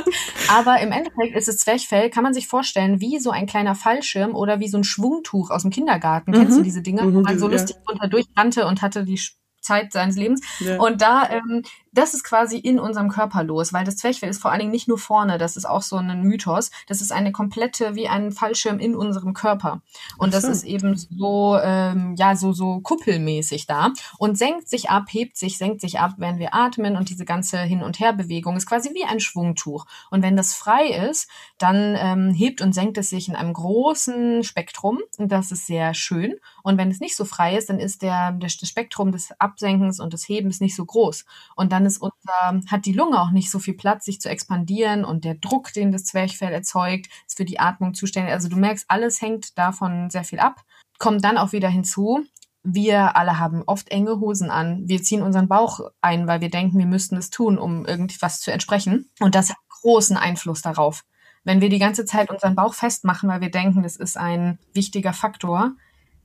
Aber 0.48 0.80
im 0.80 0.90
Endeffekt 0.90 1.36
ist 1.36 1.48
das 1.48 1.58
Zwerchfell, 1.58 2.08
kann 2.08 2.22
man 2.22 2.32
sich 2.32 2.46
vorstellen, 2.48 2.98
wie 3.02 3.18
so 3.18 3.30
ein 3.30 3.46
kleiner 3.46 3.74
Fallschirm 3.74 4.34
oder 4.34 4.58
wie 4.58 4.68
so 4.68 4.78
ein 4.78 4.84
Schwungtuch 4.84 5.50
aus 5.50 5.62
dem 5.62 5.70
Kindergarten. 5.70 6.30
Mhm. 6.30 6.34
Kennst 6.36 6.58
du 6.58 6.62
diese 6.62 6.80
Dinge? 6.80 7.02
Mhm, 7.02 7.14
wo 7.14 7.20
man 7.20 7.38
so 7.38 7.46
lustig 7.46 7.76
ja. 7.76 7.82
runter 7.90 8.08
durchrannte 8.08 8.66
und 8.66 8.80
hatte 8.80 9.04
die 9.04 9.20
Zeit 9.60 9.92
seines 9.92 10.16
Lebens. 10.16 10.40
Ja. 10.60 10.78
Und 10.80 11.02
da, 11.02 11.28
ähm, 11.30 11.62
das 11.92 12.14
ist 12.14 12.24
quasi 12.24 12.58
in 12.58 12.78
unserem 12.78 13.10
Körper 13.10 13.44
los, 13.44 13.72
weil 13.72 13.84
das 13.84 13.96
Zwerchfell 13.96 14.30
ist 14.30 14.40
vor 14.40 14.50
allen 14.50 14.60
Dingen 14.60 14.72
nicht 14.72 14.88
nur 14.88 14.98
vorne, 14.98 15.38
das 15.38 15.56
ist 15.56 15.66
auch 15.66 15.82
so 15.82 15.96
ein 15.96 16.22
Mythos, 16.22 16.70
das 16.88 17.00
ist 17.00 17.12
eine 17.12 17.32
komplette, 17.32 17.94
wie 17.94 18.08
ein 18.08 18.32
Fallschirm 18.32 18.78
in 18.78 18.94
unserem 18.94 19.34
Körper. 19.34 19.82
Und 20.18 20.34
das 20.34 20.44
ist 20.44 20.64
eben 20.64 20.96
so, 20.96 21.58
ähm, 21.62 22.14
ja, 22.16 22.34
so, 22.34 22.52
so 22.52 22.80
kuppelmäßig 22.80 23.66
da 23.66 23.92
und 24.18 24.38
senkt 24.38 24.68
sich 24.68 24.90
ab, 24.90 25.04
hebt 25.10 25.36
sich, 25.36 25.58
senkt 25.58 25.80
sich 25.80 26.00
ab, 26.00 26.14
wenn 26.16 26.38
wir 26.38 26.54
atmen 26.54 26.96
und 26.96 27.10
diese 27.10 27.24
ganze 27.24 27.60
Hin- 27.60 27.82
und 27.82 28.00
Herbewegung 28.00 28.56
ist 28.56 28.66
quasi 28.66 28.90
wie 28.94 29.04
ein 29.04 29.20
Schwungtuch. 29.20 29.86
Und 30.10 30.22
wenn 30.22 30.36
das 30.36 30.54
frei 30.54 30.86
ist, 31.08 31.28
dann 31.58 31.96
ähm, 31.98 32.32
hebt 32.34 32.62
und 32.62 32.72
senkt 32.72 32.98
es 32.98 33.10
sich 33.10 33.28
in 33.28 33.36
einem 33.36 33.52
großen 33.52 34.44
Spektrum 34.44 35.00
und 35.18 35.30
das 35.30 35.52
ist 35.52 35.66
sehr 35.66 35.94
schön. 35.94 36.36
Und 36.62 36.78
wenn 36.78 36.90
es 36.90 37.00
nicht 37.00 37.16
so 37.16 37.24
frei 37.24 37.56
ist, 37.56 37.68
dann 37.68 37.78
ist 37.78 38.02
der, 38.02 38.32
das 38.32 38.52
Spektrum 38.52 39.12
des 39.12 39.32
Absenkens 39.38 40.00
und 40.00 40.12
des 40.12 40.28
Hebens 40.28 40.60
nicht 40.60 40.74
so 40.74 40.84
groß. 40.84 41.24
Und 41.56 41.72
dann 41.72 41.81
dann 41.82 41.86
ist 41.86 41.98
unser, 41.98 42.70
hat 42.70 42.86
die 42.86 42.92
Lunge 42.92 43.20
auch 43.20 43.30
nicht 43.32 43.50
so 43.50 43.58
viel 43.58 43.74
Platz, 43.74 44.04
sich 44.04 44.20
zu 44.20 44.28
expandieren 44.28 45.04
und 45.04 45.24
der 45.24 45.34
Druck, 45.34 45.72
den 45.72 45.90
das 45.90 46.04
Zwerchfell 46.04 46.52
erzeugt, 46.52 47.08
ist 47.26 47.36
für 47.36 47.44
die 47.44 47.58
Atmung 47.58 47.94
zuständig. 47.94 48.32
Also 48.32 48.48
du 48.48 48.56
merkst, 48.56 48.84
alles 48.88 49.20
hängt 49.20 49.58
davon 49.58 50.08
sehr 50.10 50.24
viel 50.24 50.38
ab. 50.38 50.62
Kommt 50.98 51.24
dann 51.24 51.38
auch 51.38 51.52
wieder 51.52 51.68
hinzu, 51.68 52.24
wir 52.62 53.16
alle 53.16 53.40
haben 53.40 53.64
oft 53.66 53.88
enge 53.90 54.20
Hosen 54.20 54.48
an. 54.48 54.82
Wir 54.86 55.02
ziehen 55.02 55.22
unseren 55.22 55.48
Bauch 55.48 55.80
ein, 56.00 56.28
weil 56.28 56.40
wir 56.40 56.50
denken, 56.50 56.78
wir 56.78 56.86
müssten 56.86 57.16
es 57.16 57.30
tun, 57.30 57.58
um 57.58 57.84
irgendwas 57.84 58.40
zu 58.40 58.52
entsprechen. 58.52 59.10
Und 59.18 59.34
das 59.34 59.50
hat 59.50 59.56
großen 59.80 60.16
Einfluss 60.16 60.62
darauf. 60.62 61.02
Wenn 61.42 61.60
wir 61.60 61.70
die 61.70 61.80
ganze 61.80 62.04
Zeit 62.04 62.30
unseren 62.30 62.54
Bauch 62.54 62.74
festmachen, 62.74 63.28
weil 63.28 63.40
wir 63.40 63.50
denken, 63.50 63.82
das 63.82 63.96
ist 63.96 64.16
ein 64.16 64.60
wichtiger 64.74 65.12
Faktor, 65.12 65.72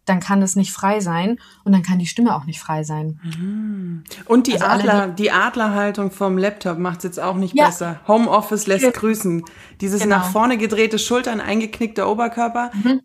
dann 0.07 0.19
kann 0.19 0.41
es 0.41 0.55
nicht 0.55 0.71
frei 0.71 0.99
sein 0.99 1.37
und 1.63 1.73
dann 1.73 1.83
kann 1.83 1.99
die 1.99 2.05
Stimme 2.05 2.35
auch 2.35 2.45
nicht 2.45 2.59
frei 2.59 2.83
sein. 2.83 3.19
Mhm. 3.23 4.03
Und 4.25 4.47
die 4.47 4.53
also 4.53 4.65
Adler, 4.65 5.07
die 5.09 5.31
Adlerhaltung 5.31 6.11
vom 6.11 6.37
Laptop 6.37 6.77
macht 6.77 6.99
es 6.99 7.03
jetzt 7.03 7.19
auch 7.19 7.35
nicht 7.35 7.55
ja. 7.55 7.67
besser. 7.67 7.99
Homeoffice 8.07 8.67
lässt 8.67 8.85
ja. 8.85 8.91
grüßen. 8.91 9.43
Dieses 9.81 10.01
genau. 10.01 10.17
nach 10.17 10.31
vorne 10.31 10.57
gedrehte 10.57 10.97
Schultern, 10.97 11.41
eingeknickter 11.41 12.09
Oberkörper. 12.09 12.71
Mhm. 12.73 13.01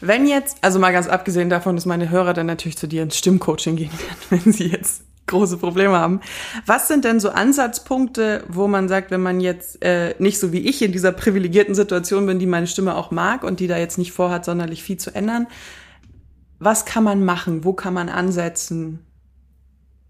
Wenn 0.00 0.26
jetzt, 0.26 0.58
also 0.62 0.78
mal 0.78 0.92
ganz 0.92 1.08
abgesehen 1.08 1.50
davon, 1.50 1.76
dass 1.76 1.84
meine 1.84 2.08
Hörer 2.08 2.32
dann 2.32 2.46
natürlich 2.46 2.78
zu 2.78 2.86
dir 2.86 3.02
ins 3.02 3.18
Stimmcoaching 3.18 3.76
gehen 3.76 3.90
werden, 3.92 4.42
wenn 4.44 4.52
sie 4.52 4.68
jetzt 4.68 5.02
große 5.26 5.58
Probleme 5.58 5.98
haben. 5.98 6.20
Was 6.64 6.88
sind 6.88 7.04
denn 7.04 7.20
so 7.20 7.28
Ansatzpunkte, 7.28 8.44
wo 8.48 8.66
man 8.66 8.88
sagt, 8.88 9.10
wenn 9.10 9.20
man 9.20 9.40
jetzt 9.40 9.84
äh, 9.84 10.14
nicht 10.18 10.38
so 10.40 10.52
wie 10.52 10.66
ich 10.66 10.80
in 10.80 10.90
dieser 10.90 11.12
privilegierten 11.12 11.74
Situation 11.74 12.24
bin, 12.24 12.38
die 12.38 12.46
meine 12.46 12.66
Stimme 12.66 12.96
auch 12.96 13.10
mag 13.10 13.44
und 13.44 13.60
die 13.60 13.66
da 13.66 13.76
jetzt 13.76 13.98
nicht 13.98 14.12
vorhat, 14.12 14.46
sonderlich 14.46 14.82
viel 14.82 14.96
zu 14.96 15.14
ändern, 15.14 15.46
was 16.58 16.84
kann 16.84 17.04
man 17.04 17.24
machen? 17.24 17.64
Wo 17.64 17.72
kann 17.72 17.94
man 17.94 18.08
ansetzen? 18.08 19.04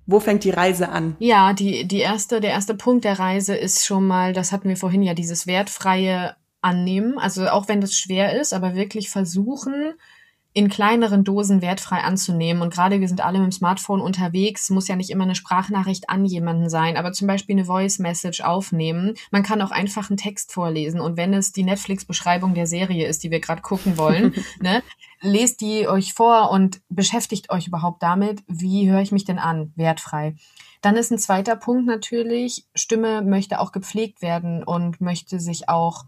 Wo 0.07 0.21
fängt 0.21 0.45
die 0.45 0.51
Reise 0.51 0.89
an? 0.89 1.17
Ja, 1.19 1.53
die, 1.53 1.87
die 1.87 1.99
erste, 1.99 2.41
der 2.41 2.53
erste 2.53 2.75
Punkt 2.75 3.05
der 3.05 3.19
Reise 3.19 3.55
ist 3.55 3.85
schon 3.85 4.07
mal, 4.07 4.33
das 4.33 4.53
hatten 4.53 4.69
wir 4.69 4.77
vorhin 4.77 5.03
ja, 5.03 5.13
dieses 5.13 5.47
wertfreie 5.47 6.35
Annehmen. 6.63 7.19
Also 7.19 7.49
auch 7.49 7.69
wenn 7.69 7.83
das 7.83 7.95
schwer 7.95 8.41
ist, 8.41 8.55
aber 8.55 8.75
wirklich 8.75 9.11
versuchen, 9.11 9.93
in 10.59 10.69
kleineren 10.69 11.23
Dosen 11.23 11.63
wertfrei 11.63 11.99
anzunehmen. 11.99 12.63
Und 12.63 12.75
gerade 12.75 12.99
wir 12.99 13.07
sind 13.07 13.25
alle 13.25 13.39
mit 13.39 13.47
dem 13.47 13.53
Smartphone 13.53 14.01
unterwegs, 14.01 14.71
muss 14.71 14.89
ja 14.89 14.97
nicht 14.97 15.11
immer 15.11 15.23
eine 15.23 15.37
Sprachnachricht 15.37 16.11
an 16.11 16.25
jemanden 16.25 16.69
sein, 16.69 16.97
aber 16.97 17.13
zum 17.13 17.29
Beispiel 17.29 17.55
eine 17.55 17.67
Voice 17.67 18.01
Message 18.01 18.41
aufnehmen. 18.41 19.15
Man 19.31 19.45
kann 19.45 19.63
auch 19.63 19.71
einfach 19.71 20.11
einen 20.11 20.17
Text 20.17 20.53
vorlesen. 20.53 21.01
Und 21.01 21.17
wenn 21.17 21.33
es 21.33 21.53
die 21.53 21.63
Netflix-Beschreibung 21.63 22.55
der 22.55 22.67
Serie 22.67 23.07
ist, 23.07 23.23
die 23.23 23.31
wir 23.31 23.39
gerade 23.39 23.63
gucken 23.63 23.99
wollen, 23.99 24.35
ne, 24.61 24.83
lest 25.21 25.61
die 25.61 25.87
euch 25.87 26.13
vor 26.13 26.51
und 26.51 26.81
beschäftigt 26.89 27.51
euch 27.51 27.69
überhaupt 27.69 28.03
damit, 28.03 28.43
wie 28.49 28.91
höre 28.91 29.01
ich 29.01 29.13
mich 29.13 29.25
denn 29.25 29.39
an, 29.39 29.73
wertfrei. 29.77 30.35
Dann 30.81 30.97
ist 30.97 31.13
ein 31.13 31.19
zweiter 31.19 31.55
Punkt 31.55 31.87
natürlich, 31.87 32.67
Stimme 32.75 33.23
möchte 33.23 33.61
auch 33.61 33.71
gepflegt 33.71 34.23
werden 34.23 34.65
und 34.65 35.01
möchte 35.01 35.39
sich 35.39 35.69
auch 35.69 36.05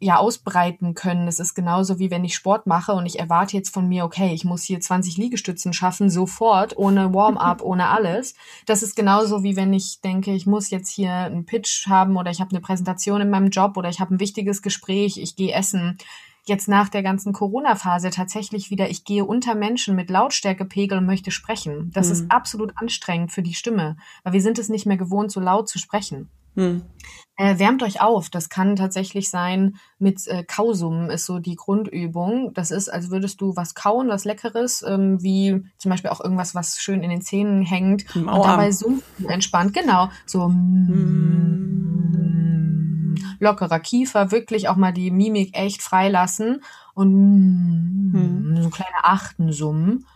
ja 0.00 0.18
ausbreiten 0.18 0.94
können. 0.94 1.28
Es 1.28 1.38
ist 1.38 1.54
genauso 1.54 1.98
wie 1.98 2.10
wenn 2.10 2.24
ich 2.24 2.34
Sport 2.34 2.66
mache 2.66 2.92
und 2.92 3.06
ich 3.06 3.18
erwarte 3.18 3.56
jetzt 3.56 3.72
von 3.72 3.88
mir, 3.88 4.04
okay, 4.04 4.32
ich 4.34 4.44
muss 4.44 4.64
hier 4.64 4.80
20 4.80 5.16
Liegestützen 5.16 5.72
schaffen, 5.72 6.10
sofort, 6.10 6.76
ohne 6.76 7.14
Warm-up, 7.14 7.62
ohne 7.62 7.88
alles. 7.88 8.34
Das 8.66 8.82
ist 8.82 8.96
genauso 8.96 9.42
wie 9.42 9.56
wenn 9.56 9.72
ich 9.72 10.00
denke, 10.00 10.32
ich 10.32 10.46
muss 10.46 10.70
jetzt 10.70 10.90
hier 10.90 11.12
einen 11.12 11.46
Pitch 11.46 11.86
haben 11.86 12.16
oder 12.16 12.30
ich 12.30 12.40
habe 12.40 12.50
eine 12.50 12.60
Präsentation 12.60 13.20
in 13.20 13.30
meinem 13.30 13.50
Job 13.50 13.76
oder 13.76 13.88
ich 13.88 14.00
habe 14.00 14.14
ein 14.14 14.20
wichtiges 14.20 14.62
Gespräch, 14.62 15.16
ich 15.16 15.36
gehe 15.36 15.52
essen. 15.52 15.98
Jetzt 16.46 16.68
nach 16.68 16.90
der 16.90 17.02
ganzen 17.02 17.32
Corona-Phase 17.32 18.10
tatsächlich 18.10 18.70
wieder, 18.70 18.90
ich 18.90 19.04
gehe 19.04 19.24
unter 19.24 19.54
Menschen 19.54 19.96
mit 19.96 20.10
Lautstärkepegel 20.10 20.98
und 20.98 21.06
möchte 21.06 21.30
sprechen. 21.30 21.90
Das 21.94 22.08
mhm. 22.08 22.12
ist 22.12 22.30
absolut 22.30 22.72
anstrengend 22.76 23.32
für 23.32 23.42
die 23.42 23.54
Stimme, 23.54 23.96
weil 24.24 24.34
wir 24.34 24.42
sind 24.42 24.58
es 24.58 24.68
nicht 24.68 24.84
mehr 24.84 24.98
gewohnt, 24.98 25.32
so 25.32 25.40
laut 25.40 25.70
zu 25.70 25.78
sprechen. 25.78 26.28
Hm. 26.54 26.82
Äh, 27.36 27.58
wärmt 27.58 27.82
euch 27.82 28.00
auf. 28.00 28.30
Das 28.30 28.48
kann 28.48 28.76
tatsächlich 28.76 29.28
sein 29.28 29.74
mit 29.98 30.28
äh, 30.28 30.44
Kausummen 30.44 31.10
ist 31.10 31.26
so 31.26 31.40
die 31.40 31.56
Grundübung. 31.56 32.54
Das 32.54 32.70
ist, 32.70 32.88
als 32.88 33.10
würdest 33.10 33.40
du 33.40 33.56
was 33.56 33.74
kauen, 33.74 34.08
was 34.08 34.24
Leckeres, 34.24 34.84
ähm, 34.86 35.20
wie 35.20 35.64
zum 35.76 35.90
Beispiel 35.90 36.10
auch 36.10 36.20
irgendwas, 36.20 36.54
was 36.54 36.78
schön 36.78 37.02
in 37.02 37.10
den 37.10 37.22
Zähnen 37.22 37.62
hängt 37.62 38.04
Im 38.14 38.28
und 38.28 38.44
dabei 38.44 38.70
so 38.70 38.98
entspannt. 39.26 39.74
Genau, 39.74 40.10
so 40.26 40.48
mm. 40.48 41.74
lockerer 43.40 43.80
Kiefer, 43.80 44.30
wirklich 44.30 44.68
auch 44.68 44.76
mal 44.76 44.92
die 44.92 45.10
Mimik 45.10 45.56
echt 45.58 45.82
freilassen 45.82 46.62
und 46.94 48.12
mm, 48.12 48.12
hm. 48.14 48.62
so 48.62 48.70
kleine 48.70 49.02
Achtensummen 49.02 50.06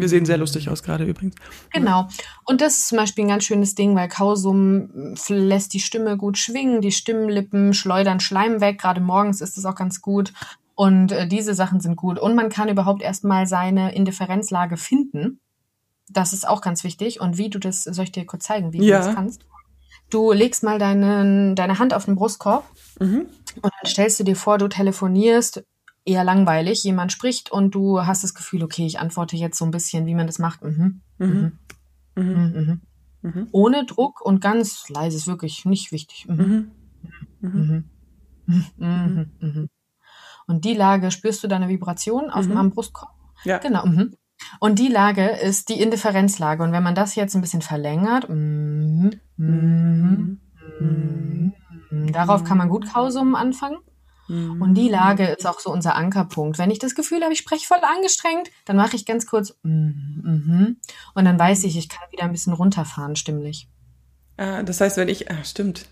Wir 0.00 0.08
sehen 0.08 0.24
sehr 0.26 0.38
lustig 0.38 0.68
aus 0.68 0.82
gerade 0.82 1.04
übrigens. 1.04 1.34
Genau. 1.72 2.08
Und 2.44 2.60
das 2.60 2.78
ist 2.78 2.88
zum 2.88 2.98
Beispiel 2.98 3.24
ein 3.24 3.28
ganz 3.28 3.44
schönes 3.44 3.74
Ding, 3.74 3.94
weil 3.94 4.08
Kausum 4.08 5.14
lässt 5.28 5.74
die 5.74 5.80
Stimme 5.80 6.16
gut 6.16 6.38
schwingen, 6.38 6.80
die 6.80 6.92
Stimmenlippen 6.92 7.74
schleudern 7.74 8.20
Schleim 8.20 8.60
weg. 8.60 8.78
Gerade 8.80 9.00
morgens 9.00 9.40
ist 9.40 9.58
es 9.58 9.64
auch 9.64 9.74
ganz 9.74 10.00
gut. 10.00 10.32
Und 10.74 11.12
äh, 11.12 11.26
diese 11.28 11.54
Sachen 11.54 11.80
sind 11.80 11.96
gut. 11.96 12.18
Und 12.18 12.34
man 12.34 12.48
kann 12.48 12.68
überhaupt 12.68 13.02
erstmal 13.02 13.46
seine 13.46 13.94
Indifferenzlage 13.94 14.76
finden. 14.76 15.38
Das 16.08 16.32
ist 16.32 16.48
auch 16.48 16.60
ganz 16.62 16.82
wichtig. 16.84 17.20
Und 17.20 17.36
wie 17.38 17.50
du 17.50 17.58
das, 17.58 17.84
soll 17.84 18.04
ich 18.04 18.12
dir 18.12 18.24
kurz 18.26 18.44
zeigen, 18.44 18.72
wie 18.72 18.82
Ja. 18.84 19.00
du 19.00 19.06
das 19.06 19.14
kannst? 19.14 19.42
Du 20.08 20.32
legst 20.32 20.64
mal 20.64 20.78
deine, 20.78 21.54
deine 21.54 21.78
Hand 21.78 21.94
auf 21.94 22.06
den 22.06 22.16
Brustkorb 22.16 22.64
Mhm. 22.98 23.26
und 23.62 23.64
dann 23.80 23.86
stellst 23.90 24.18
du 24.18 24.24
dir 24.24 24.34
vor, 24.34 24.58
du 24.58 24.66
telefonierst, 24.68 25.62
eher 26.10 26.24
langweilig, 26.24 26.82
jemand 26.84 27.12
spricht 27.12 27.50
und 27.52 27.74
du 27.74 28.04
hast 28.04 28.24
das 28.24 28.34
Gefühl, 28.34 28.62
okay, 28.62 28.84
ich 28.86 28.98
antworte 28.98 29.36
jetzt 29.36 29.58
so 29.58 29.64
ein 29.64 29.70
bisschen, 29.70 30.06
wie 30.06 30.14
man 30.14 30.26
das 30.26 30.38
macht. 30.38 30.62
Mhm. 30.62 31.00
Mhm. 31.18 31.52
Mhm. 32.16 32.24
Mhm. 32.24 32.80
Mhm. 33.22 33.48
Ohne 33.52 33.84
Druck 33.86 34.20
und 34.20 34.40
ganz 34.40 34.88
leise, 34.88 35.16
ist 35.16 35.26
wirklich 35.26 35.64
nicht 35.64 35.92
wichtig. 35.92 36.26
Mhm. 36.28 36.70
Mhm. 37.40 37.50
Mhm. 37.50 37.84
Mhm. 38.46 38.64
Mhm. 38.78 39.30
Mhm. 39.40 39.68
Und 40.46 40.64
die 40.64 40.74
Lage, 40.74 41.10
spürst 41.10 41.44
du 41.44 41.48
deine 41.48 41.68
Vibration 41.68 42.30
auf 42.30 42.46
Mhm. 42.46 42.50
dem 42.50 42.58
am 42.58 42.70
Brustkorb? 42.70 43.12
Ja. 43.44 43.58
Genau. 43.58 43.86
Mhm. 43.86 44.14
Und 44.58 44.78
die 44.78 44.88
Lage 44.88 45.26
ist 45.28 45.68
die 45.68 45.80
Indifferenzlage. 45.80 46.62
Und 46.62 46.72
wenn 46.72 46.82
man 46.82 46.94
das 46.94 47.14
jetzt 47.14 47.34
ein 47.34 47.42
bisschen 47.42 47.62
verlängert, 47.62 48.28
mhm. 48.28 49.10
Mhm. 49.36 50.40
Mhm. 50.80 51.52
darauf 52.12 52.44
kann 52.44 52.58
man 52.58 52.68
gut 52.68 52.92
Kausummen 52.92 53.34
anfangen. 53.36 53.78
Mhm. 54.30 54.62
Und 54.62 54.74
die 54.74 54.88
Lage 54.88 55.26
ist 55.26 55.44
auch 55.44 55.58
so 55.58 55.72
unser 55.72 55.96
Ankerpunkt. 55.96 56.56
Wenn 56.58 56.70
ich 56.70 56.78
das 56.78 56.94
Gefühl 56.94 57.22
habe, 57.22 57.32
ich 57.32 57.40
spreche 57.40 57.66
voll 57.66 57.80
angestrengt, 57.82 58.48
dann 58.64 58.76
mache 58.76 58.94
ich 58.94 59.04
ganz 59.04 59.26
kurz 59.26 59.58
mhm, 59.64 60.22
mhm. 60.22 60.76
und 61.14 61.24
dann 61.24 61.38
weiß 61.38 61.64
ich, 61.64 61.76
ich 61.76 61.88
kann 61.88 62.08
wieder 62.12 62.24
ein 62.24 62.32
bisschen 62.32 62.52
runterfahren 62.52 63.16
stimmlich. 63.16 63.68
Ah, 64.36 64.62
das 64.62 64.80
heißt, 64.80 64.96
wenn 64.98 65.08
ich, 65.08 65.30
ah, 65.30 65.42
stimmt. 65.42 65.86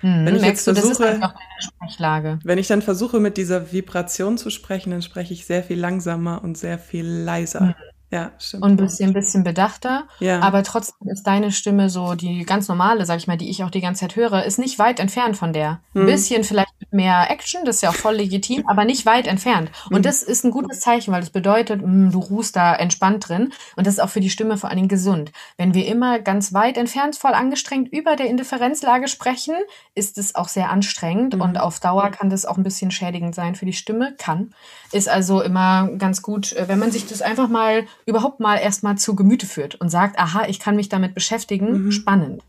Mhm. 0.00 0.24
Wenn 0.24 0.36
ich 0.36 0.42
jetzt 0.42 0.64
versuche- 0.64 1.20
halt. 1.20 2.40
Wenn 2.44 2.56
ich 2.56 2.66
dann 2.66 2.80
versuche, 2.80 3.20
mit 3.20 3.36
dieser 3.36 3.72
Vibration 3.72 4.38
zu 4.38 4.48
sprechen, 4.48 4.90
dann 4.90 5.02
spreche 5.02 5.34
ich 5.34 5.44
sehr 5.44 5.62
viel 5.62 5.78
langsamer 5.78 6.42
und 6.42 6.56
sehr 6.56 6.78
viel 6.78 7.04
leiser. 7.06 7.60
Mhm. 7.60 7.74
Ja, 8.12 8.32
stimmt. 8.38 8.64
Und 8.64 8.70
ein 8.72 8.76
bisschen, 8.76 9.10
ein 9.10 9.12
bisschen 9.14 9.44
bedachter. 9.44 10.08
ja. 10.18 10.40
Aber 10.40 10.62
trotzdem 10.64 11.08
ist 11.08 11.22
deine 11.24 11.52
Stimme 11.52 11.88
so, 11.90 12.14
die 12.14 12.44
ganz 12.44 12.66
normale, 12.66 13.06
sag 13.06 13.18
ich 13.18 13.28
mal, 13.28 13.36
die 13.36 13.48
ich 13.50 13.62
auch 13.62 13.70
die 13.70 13.80
ganze 13.80 14.00
Zeit 14.00 14.16
höre, 14.16 14.44
ist 14.44 14.58
nicht 14.58 14.78
weit 14.80 14.98
entfernt 14.98 15.36
von 15.36 15.52
der. 15.52 15.80
Ein 15.94 16.02
Mhm. 16.02 16.06
bisschen 16.06 16.42
vielleicht 16.42 16.72
mit 16.80 16.92
mehr 16.92 17.30
Action, 17.30 17.64
das 17.64 17.76
ist 17.76 17.82
ja 17.82 17.90
auch 17.90 17.94
voll 17.94 18.16
legitim, 18.16 18.64
aber 18.66 18.84
nicht 18.84 19.06
weit 19.06 19.28
entfernt. 19.28 19.70
Und 19.90 19.98
Mhm. 19.98 20.02
das 20.02 20.22
ist 20.24 20.44
ein 20.44 20.50
gutes 20.50 20.80
Zeichen, 20.80 21.12
weil 21.12 21.20
das 21.20 21.30
bedeutet, 21.30 21.82
mh, 21.86 22.10
du 22.10 22.18
ruhst 22.18 22.56
da 22.56 22.74
entspannt 22.74 23.28
drin. 23.28 23.52
Und 23.76 23.86
das 23.86 23.94
ist 23.94 24.00
auch 24.00 24.08
für 24.10 24.20
die 24.20 24.30
Stimme 24.30 24.56
vor 24.58 24.70
allen 24.70 24.78
Dingen 24.78 24.88
gesund. 24.88 25.30
Wenn 25.56 25.72
wir 25.74 25.86
immer 25.86 26.18
ganz 26.18 26.52
weit 26.52 26.76
entfernt, 26.78 27.14
voll 27.16 27.34
angestrengt 27.34 27.92
über 27.92 28.16
der 28.16 28.26
Indifferenzlage 28.26 29.06
sprechen, 29.06 29.54
ist 29.94 30.18
es 30.18 30.34
auch 30.34 30.48
sehr 30.48 30.70
anstrengend 30.70 31.36
Mhm. 31.36 31.40
und 31.42 31.60
auf 31.60 31.78
Dauer 31.78 32.10
kann 32.10 32.28
das 32.28 32.44
auch 32.44 32.56
ein 32.56 32.64
bisschen 32.64 32.90
schädigend 32.90 33.36
sein 33.36 33.54
für 33.54 33.66
die 33.66 33.72
Stimme. 33.72 34.14
Kann. 34.18 34.52
Ist 34.90 35.08
also 35.08 35.40
immer 35.42 35.88
ganz 35.98 36.22
gut, 36.22 36.52
äh, 36.54 36.66
wenn 36.66 36.80
man 36.80 36.90
sich 36.90 37.06
das 37.06 37.22
einfach 37.22 37.48
mal 37.48 37.84
überhaupt 38.06 38.40
mal 38.40 38.56
erstmal 38.56 38.96
zu 38.98 39.14
Gemüte 39.16 39.46
führt 39.46 39.74
und 39.76 39.88
sagt, 39.88 40.18
aha, 40.18 40.44
ich 40.48 40.58
kann 40.60 40.76
mich 40.76 40.88
damit 40.88 41.14
beschäftigen. 41.14 41.84
Mhm. 41.86 41.92
Spannend. 41.92 42.42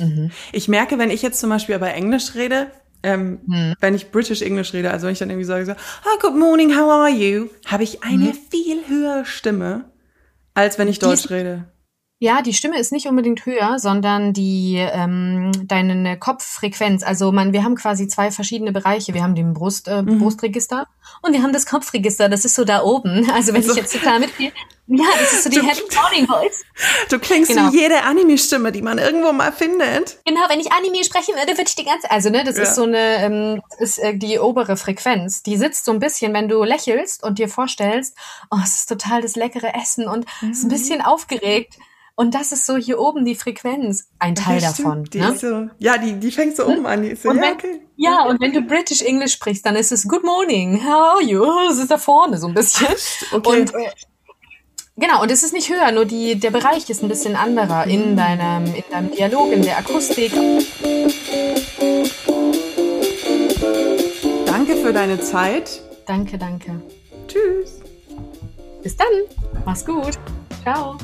Mhm. 0.00 0.30
Ich 0.52 0.68
merke, 0.68 0.98
wenn 0.98 1.10
ich 1.10 1.22
jetzt 1.22 1.40
zum 1.40 1.50
Beispiel 1.50 1.74
aber 1.74 1.92
Englisch 1.94 2.34
rede, 2.34 2.70
ähm, 3.02 3.40
Mhm. 3.46 3.74
wenn 3.80 3.94
ich 3.94 4.10
British 4.10 4.42
English 4.42 4.72
rede, 4.72 4.90
also 4.90 5.06
wenn 5.06 5.12
ich 5.12 5.18
dann 5.18 5.28
irgendwie 5.30 5.44
sage 5.44 5.66
so, 5.66 5.72
ah, 5.72 6.18
good 6.20 6.36
morning, 6.36 6.70
how 6.76 6.90
are 6.90 7.10
you, 7.10 7.48
habe 7.66 7.82
ich 7.82 8.02
eine 8.04 8.26
Mhm. 8.30 8.38
viel 8.50 8.86
höhere 8.88 9.24
Stimme, 9.24 9.90
als 10.54 10.78
wenn 10.78 10.88
ich 10.88 10.98
Die 10.98 11.04
Deutsch 11.06 11.24
ist- 11.24 11.30
rede. 11.30 11.64
Ja, 12.20 12.40
die 12.40 12.54
Stimme 12.54 12.78
ist 12.78 12.92
nicht 12.92 13.08
unbedingt 13.08 13.44
höher, 13.46 13.80
sondern 13.80 14.32
die 14.32 14.76
ähm, 14.78 15.50
deine 15.66 16.16
Kopffrequenz. 16.16 17.02
Also 17.02 17.32
man, 17.32 17.52
wir 17.52 17.64
haben 17.64 17.74
quasi 17.74 18.06
zwei 18.06 18.30
verschiedene 18.30 18.70
Bereiche. 18.70 19.12
Wir 19.12 19.24
haben 19.24 19.34
den 19.34 19.54
Brust, 19.54 19.88
äh, 19.88 20.02
Mhm. 20.02 20.20
Brustregister 20.20 20.86
und 21.22 21.32
wir 21.32 21.42
haben 21.42 21.52
das 21.52 21.66
Kopfregister. 21.66 22.28
Das 22.28 22.44
ist 22.44 22.54
so 22.54 22.64
da 22.64 22.82
oben. 22.84 23.28
Also 23.32 23.48
wenn 23.48 23.56
Also- 23.62 23.72
ich 23.72 23.76
jetzt 23.78 23.92
total 23.92 24.20
mitgehe, 24.20 24.52
ja, 24.86 25.04
das 25.18 25.32
ist 25.32 25.44
so 25.44 25.50
die 25.50 25.56
Du- 25.60 25.66
Happy 25.66 25.82
Morning 25.94 26.26
Voice. 26.26 26.62
Du 27.08 27.18
klingst 27.18 27.50
Genau. 27.50 27.72
wie 27.72 27.78
jede 27.80 28.02
Anime-Stimme, 28.02 28.72
die 28.72 28.82
man 28.82 28.98
irgendwo 28.98 29.32
mal 29.32 29.52
findet. 29.52 30.18
Genau, 30.26 30.40
wenn 30.48 30.60
ich 30.60 30.72
Anime 30.72 31.04
sprechen 31.04 31.34
würde, 31.34 31.52
würde 31.52 31.64
ich 31.68 31.74
die 31.74 31.84
ganze, 31.84 32.10
also 32.10 32.30
ne, 32.30 32.44
das 32.44 32.56
Ja. 32.56 32.64
ist 32.64 32.74
so 32.74 32.82
eine, 32.82 32.98
ähm, 33.24 33.62
das 33.78 33.90
ist 33.90 33.98
äh, 33.98 34.16
die 34.16 34.38
obere 34.38 34.76
Frequenz. 34.76 35.42
Die 35.42 35.56
sitzt 35.56 35.84
so 35.84 35.92
ein 35.92 35.98
bisschen, 36.00 36.34
wenn 36.34 36.48
du 36.48 36.62
lächelst 36.64 37.22
und 37.22 37.38
dir 37.38 37.48
vorstellst, 37.48 38.16
oh, 38.50 38.58
es 38.62 38.74
ist 38.80 38.88
total 38.88 39.22
das 39.22 39.36
leckere 39.36 39.74
Essen 39.74 40.08
und 40.08 40.26
es 40.42 40.58
ist 40.58 40.64
ein 40.64 40.66
Mhm. 40.66 40.70
bisschen 40.70 41.00
aufgeregt. 41.02 41.74
Und 42.14 42.34
das 42.34 42.52
ist 42.52 42.66
so 42.66 42.76
hier 42.76 42.98
oben 43.00 43.24
die 43.24 43.34
Frequenz, 43.34 44.08
ein 44.18 44.34
Teil 44.34 44.60
Ja, 44.60 44.68
davon. 44.68 45.04
Die 45.04 45.18
Ne? 45.20 45.34
so, 45.34 45.68
ja, 45.78 45.96
die, 45.96 46.12
die 46.20 46.30
fängt 46.30 46.54
so 46.56 46.66
oben 46.66 46.84
an. 46.86 47.02
Die 47.02 47.14
so, 47.16 47.30
Und 47.30 47.36
ja, 47.36 47.42
wenn- 47.42 47.52
okay. 47.54 47.80
Ja, 47.96 48.24
und 48.26 48.38
wenn 48.40 48.52
du 48.52 48.60
British 48.62 49.00
English 49.00 49.32
sprichst, 49.32 49.64
dann 49.64 49.76
ist 49.76 49.92
es 49.92 50.06
Good 50.06 50.22
morning, 50.22 50.84
how 50.84 51.14
are 51.14 51.22
you? 51.22 51.42
Das 51.68 51.78
ist 51.78 51.90
da 51.90 51.96
vorne 51.96 52.36
so 52.36 52.48
ein 52.48 52.54
bisschen. 52.54 52.86
Okay. 53.32 53.60
Und 53.60 53.74
äh, 53.74 53.90
genau, 54.96 55.22
und 55.22 55.30
es 55.30 55.42
ist 55.42 55.52
nicht 55.52 55.70
höher, 55.70 55.92
nur 55.92 56.04
die, 56.04 56.38
der 56.38 56.50
Bereich 56.50 56.88
ist 56.88 57.02
ein 57.02 57.08
bisschen 57.08 57.36
anderer 57.36 57.86
in 57.86 58.16
deinem, 58.16 58.66
in 58.66 58.84
deinem 58.90 59.10
Dialog, 59.10 59.52
in 59.52 59.62
der 59.62 59.78
Akustik. 59.78 60.32
Danke 64.46 64.76
für 64.76 64.92
deine 64.92 65.20
Zeit. 65.20 65.82
Danke, 66.06 66.38
danke. 66.38 66.80
Tschüss. 67.28 67.80
Bis 68.82 68.96
dann. 68.96 69.06
Mach's 69.64 69.84
gut. 69.84 70.18
Ciao. 70.62 70.96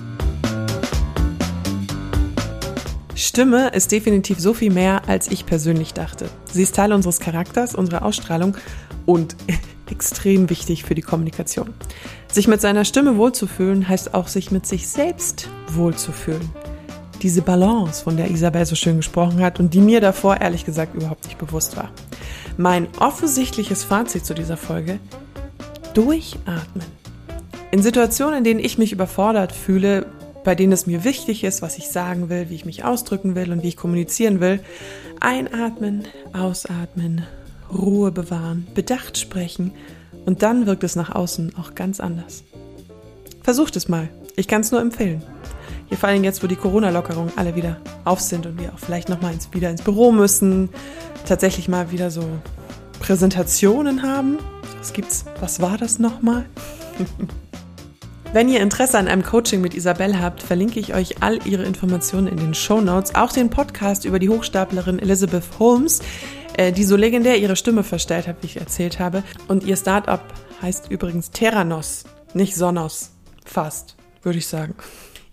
Stimme 3.15 3.69
ist 3.69 3.91
definitiv 3.91 4.39
so 4.39 4.55
viel 4.55 4.73
mehr, 4.73 5.03
als 5.09 5.29
ich 5.29 5.45
persönlich 5.45 5.93
dachte. 5.93 6.29
Sie 6.53 6.63
ist 6.63 6.75
Teil 6.75 6.93
unseres 6.93 7.21
Charakters, 7.21 7.75
unserer 7.75 8.05
Ausstrahlung 8.05 8.57
und 9.07 9.37
extrem 9.91 10.51
wichtig 10.51 10.85
für 10.85 10.95
die 10.95 11.03
Kommunikation. 11.03 11.75
Sich 12.31 12.49
mit 12.49 12.61
seiner 12.61 12.85
Stimme 12.85 13.17
wohlzufühlen, 13.17 13.89
heißt 13.89 14.15
auch 14.15 14.29
sich 14.29 14.51
mit 14.51 14.67
sich 14.67 14.89
selbst 14.89 15.49
wohlzufühlen. 15.69 16.51
Diese 17.23 17.43
Balance, 17.43 18.05
von 18.05 18.17
der 18.17 18.31
Isabel 18.31 18.65
so 18.65 18.77
schön 18.77 18.99
gesprochen 18.99 19.41
hat 19.41 19.59
und 19.59 19.75
die 19.75 19.81
mir 19.81 20.01
davor 20.01 20.41
ehrlich 20.41 20.65
gesagt 20.65 20.95
überhaupt 20.95 21.25
nicht 21.25 21.39
bewusst 21.39 21.77
war. 21.77 21.91
Mein 22.57 22.87
offensichtliches 22.99 23.85
Fazit 23.85 24.25
zu 24.25 24.35
dieser 24.35 24.57
Folge, 24.57 25.01
durchatmen. 25.95 26.87
In 27.71 27.83
Situationen, 27.83 28.39
in 28.39 28.45
denen 28.45 28.61
ich 28.61 28.79
mich 28.79 28.93
überfordert 28.93 29.53
fühle, 29.53 30.07
bei 30.45 30.55
denen 30.55 30.73
es 30.73 30.87
mir 30.87 31.05
wichtig 31.05 31.45
ist, 31.45 31.61
was 31.61 31.77
ich 31.77 31.91
sagen 31.91 32.31
will, 32.31 32.49
wie 32.49 32.55
ich 32.55 32.65
mich 32.65 32.85
ausdrücken 32.85 33.35
will 33.35 33.53
und 33.53 33.63
wie 33.63 33.69
ich 33.69 33.77
kommunizieren 33.77 34.41
will, 34.41 34.61
einatmen, 35.21 36.05
ausatmen, 36.33 37.27
Ruhe 37.73 38.13
bewahren, 38.13 38.67
bedacht 38.75 39.19
sprechen 39.19 39.73
und 40.27 40.43
dann 40.43 40.67
wirkt 40.67 40.85
es 40.85 40.97
nach 40.97 41.15
außen 41.15 41.55
auch 41.59 41.75
ganz 41.75 42.01
anders. 42.01 42.45
Versucht 43.43 43.77
es 43.77 43.89
mal. 43.89 44.09
Ich 44.37 44.47
kann 44.47 44.61
es 44.61 44.71
nur 44.71 44.81
empfehlen. 44.81 45.23
Hier 45.89 45.97
vor 45.97 46.11
allem 46.11 46.23
jetzt, 46.23 46.43
wo 46.43 46.47
die 46.47 46.57
Corona-Lockerungen 46.57 47.33
alle 47.37 47.57
wieder 47.57 47.79
auf 48.05 48.21
sind 48.21 48.45
und 48.47 48.61
wir 48.61 48.75
auch 48.75 48.79
vielleicht 48.79 49.09
nochmal 49.09 49.33
ins, 49.33 49.53
wieder 49.53 49.71
ins 49.71 49.83
Büro 49.83 50.13
müssen, 50.13 50.69
tatsächlich 51.27 51.69
mal 51.69 51.91
wieder 51.91 52.11
so 52.11 52.23
Präsentationen 53.01 54.03
haben. 54.03 54.39
Was 54.79 54.93
gibt's? 54.93 55.25
Was 55.41 55.61
war 55.61 55.79
das 55.79 55.99
nochmal? 55.99 56.45
Wenn 58.35 58.51
ihr 58.51 58.61
Interesse 58.61 58.99
an 58.99 59.09
einem 59.09 59.23
Coaching 59.23 59.63
mit 59.63 59.75
Isabel 59.75 60.21
habt, 60.21 60.43
verlinke 60.43 60.79
ich 60.79 60.95
euch 60.95 61.23
all 61.23 61.39
ihre 61.47 61.63
Informationen 61.63 62.27
in 62.27 62.37
den 62.37 62.53
Show 62.53 62.83
Notes, 62.83 63.15
auch 63.15 63.33
den 63.33 63.49
Podcast 63.49 64.05
über 64.05 64.19
die 64.19 64.29
Hochstaplerin 64.29 64.99
Elizabeth 64.99 65.45
Holmes, 65.59 66.01
die 66.59 66.85
so 66.85 66.97
legendär 66.97 67.39
ihre 67.39 67.57
Stimme 67.57 67.85
verstellt 67.85 68.27
hat, 68.27 68.43
wie 68.43 68.47
ich 68.47 68.57
erzählt 68.57 68.99
habe. 68.99 69.23
Und 69.47 69.65
ihr 69.65 69.77
Startup 69.77 70.23
heißt 70.61 70.91
übrigens 70.91 71.31
Terranos, 71.31 72.05
nicht 72.35 72.57
Sonos. 72.57 73.13
Fast, 73.45 73.97
würde 74.23 74.39
ich 74.39 74.47
sagen. 74.47 74.75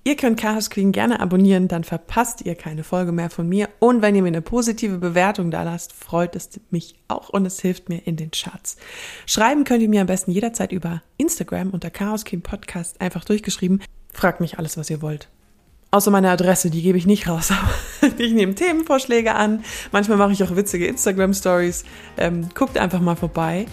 Ihr 0.07 0.15
könnt 0.15 0.39
Chaos 0.39 0.69
Queen 0.69 0.91
gerne 0.91 1.19
abonnieren, 1.19 1.67
dann 1.67 1.83
verpasst 1.83 2.45
ihr 2.45 2.53
keine 2.53 2.83
Folge 2.83 3.11
mehr 3.11 3.31
von 3.31 3.49
mir. 3.49 3.69
Und 3.79 4.03
wenn 4.03 4.13
ihr 4.13 4.21
mir 4.21 4.27
eine 4.27 4.43
positive 4.43 4.99
Bewertung 4.99 5.49
da 5.49 5.63
lasst, 5.63 5.93
freut 5.93 6.35
es 6.35 6.51
mich 6.69 6.93
auch 7.07 7.29
und 7.29 7.43
es 7.47 7.59
hilft 7.59 7.89
mir 7.89 8.05
in 8.05 8.15
den 8.15 8.29
Charts. 8.29 8.77
Schreiben 9.25 9.63
könnt 9.63 9.81
ihr 9.81 9.89
mir 9.89 10.01
am 10.01 10.07
besten 10.07 10.29
jederzeit 10.29 10.71
über 10.71 11.01
Instagram 11.17 11.71
unter 11.71 11.89
Chaos 11.89 12.23
Queen 12.23 12.43
Podcast 12.43 13.01
einfach 13.01 13.25
durchgeschrieben. 13.25 13.81
Fragt 14.13 14.41
mich 14.41 14.59
alles, 14.59 14.77
was 14.77 14.91
ihr 14.91 15.01
wollt. 15.01 15.27
Außer 15.91 16.11
meine 16.11 16.29
Adresse, 16.29 16.69
die 16.69 16.81
gebe 16.81 16.97
ich 16.97 17.05
nicht 17.05 17.27
raus. 17.27 17.53
Ich 18.19 18.33
nehme 18.33 18.53
Themenvorschläge 18.53 19.33
an. 19.33 19.63
Manchmal 19.91 20.19
mache 20.19 20.31
ich 20.31 20.43
auch 20.43 20.55
witzige 20.55 20.85
Instagram-Stories. 20.85 21.85
Ähm, 22.17 22.49
guckt 22.53 22.77
einfach 22.77 22.99
mal 22.99 23.15
vorbei. 23.15 23.65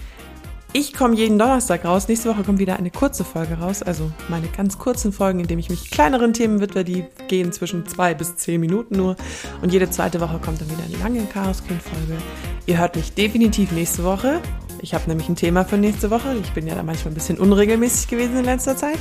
Ich 0.75 0.95
komme 0.95 1.15
jeden 1.15 1.39
Donnerstag 1.39 1.85
raus. 1.85 2.09
Nächste 2.09 2.31
Woche 2.31 2.45
kommt 2.45 2.59
wieder 2.59 2.77
eine 2.77 2.91
kurze 2.91 3.25
Folge 3.25 3.59
raus. 3.59 3.83
Also 3.83 4.11
meine 4.29 4.49
ganz 4.49 4.79
kurzen 4.79 5.13
Folgen, 5.13 5.41
in 5.41 5.47
denen 5.47 5.59
ich 5.59 5.69
mich 5.69 5.91
kleineren 5.91 6.33
Themen 6.33 6.61
widme. 6.61 6.83
Die 6.83 7.05
gehen 7.29 7.53
zwischen 7.53 7.87
zwei 7.87 8.15
bis 8.15 8.37
zehn 8.37 8.59
Minuten 8.59 8.97
nur. 8.97 9.17
Und 9.61 9.71
jede 9.71 9.91
zweite 9.91 10.19
Woche 10.21 10.39
kommt 10.39 10.63
dann 10.63 10.71
wieder 10.71 10.83
eine 10.83 10.97
lange 10.97 11.27
Chaos 11.27 11.63
Queen 11.63 11.79
Folge. 11.79 12.23
Ihr 12.65 12.79
hört 12.79 12.97
mich 12.97 13.13
definitiv 13.13 13.71
nächste 13.73 14.03
Woche. 14.03 14.41
Ich 14.83 14.95
habe 14.95 15.09
nämlich 15.09 15.29
ein 15.29 15.37
Thema 15.37 15.65
für 15.65 15.79
nächste 15.79 16.11
Woche. 16.11 16.37
Ich 16.43 16.51
bin 16.51 16.67
ja 16.67 16.75
da 16.75 16.83
manchmal 16.83 17.13
ein 17.13 17.15
bisschen 17.15 17.39
unregelmäßig 17.39 18.09
gewesen 18.09 18.37
in 18.37 18.45
letzter 18.45 18.77
Zeit. 18.77 18.99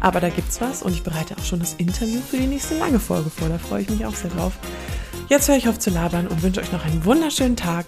Aber 0.00 0.20
da 0.20 0.28
gibt's 0.28 0.60
was 0.60 0.82
und 0.82 0.92
ich 0.92 1.02
bereite 1.02 1.36
auch 1.36 1.44
schon 1.44 1.58
das 1.58 1.74
Interview 1.74 2.20
für 2.20 2.36
die 2.36 2.46
nächste 2.46 2.78
lange 2.78 3.00
Folge 3.00 3.28
vor. 3.28 3.48
Da 3.48 3.58
freue 3.58 3.82
ich 3.82 3.90
mich 3.90 4.06
auch 4.06 4.14
sehr 4.14 4.30
drauf. 4.30 4.52
Jetzt 5.28 5.48
höre 5.48 5.56
ich 5.56 5.68
auf 5.68 5.80
zu 5.80 5.90
labern 5.90 6.28
und 6.28 6.44
wünsche 6.44 6.60
euch 6.60 6.70
noch 6.70 6.84
einen 6.84 7.04
wunderschönen 7.04 7.56
Tag. 7.56 7.86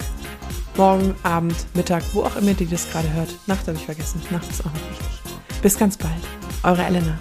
Morgen, 0.77 1.14
Abend, 1.22 1.55
Mittag, 1.74 2.03
wo 2.12 2.22
auch 2.22 2.35
immer 2.37 2.61
ihr 2.61 2.66
das 2.66 2.90
gerade 2.90 3.12
hört. 3.12 3.33
Nacht 3.46 3.68
habe 3.68 3.77
ich 3.77 3.85
vergessen. 3.85 4.20
Nacht 4.31 4.51
ist 4.51 4.62
auch 4.62 4.72
noch 4.72 4.90
wichtig. 4.90 5.62
Bis 5.62 5.79
ganz 5.79 5.96
bald. 5.96 6.12
Eure 6.64 6.85
Elena. 6.85 7.18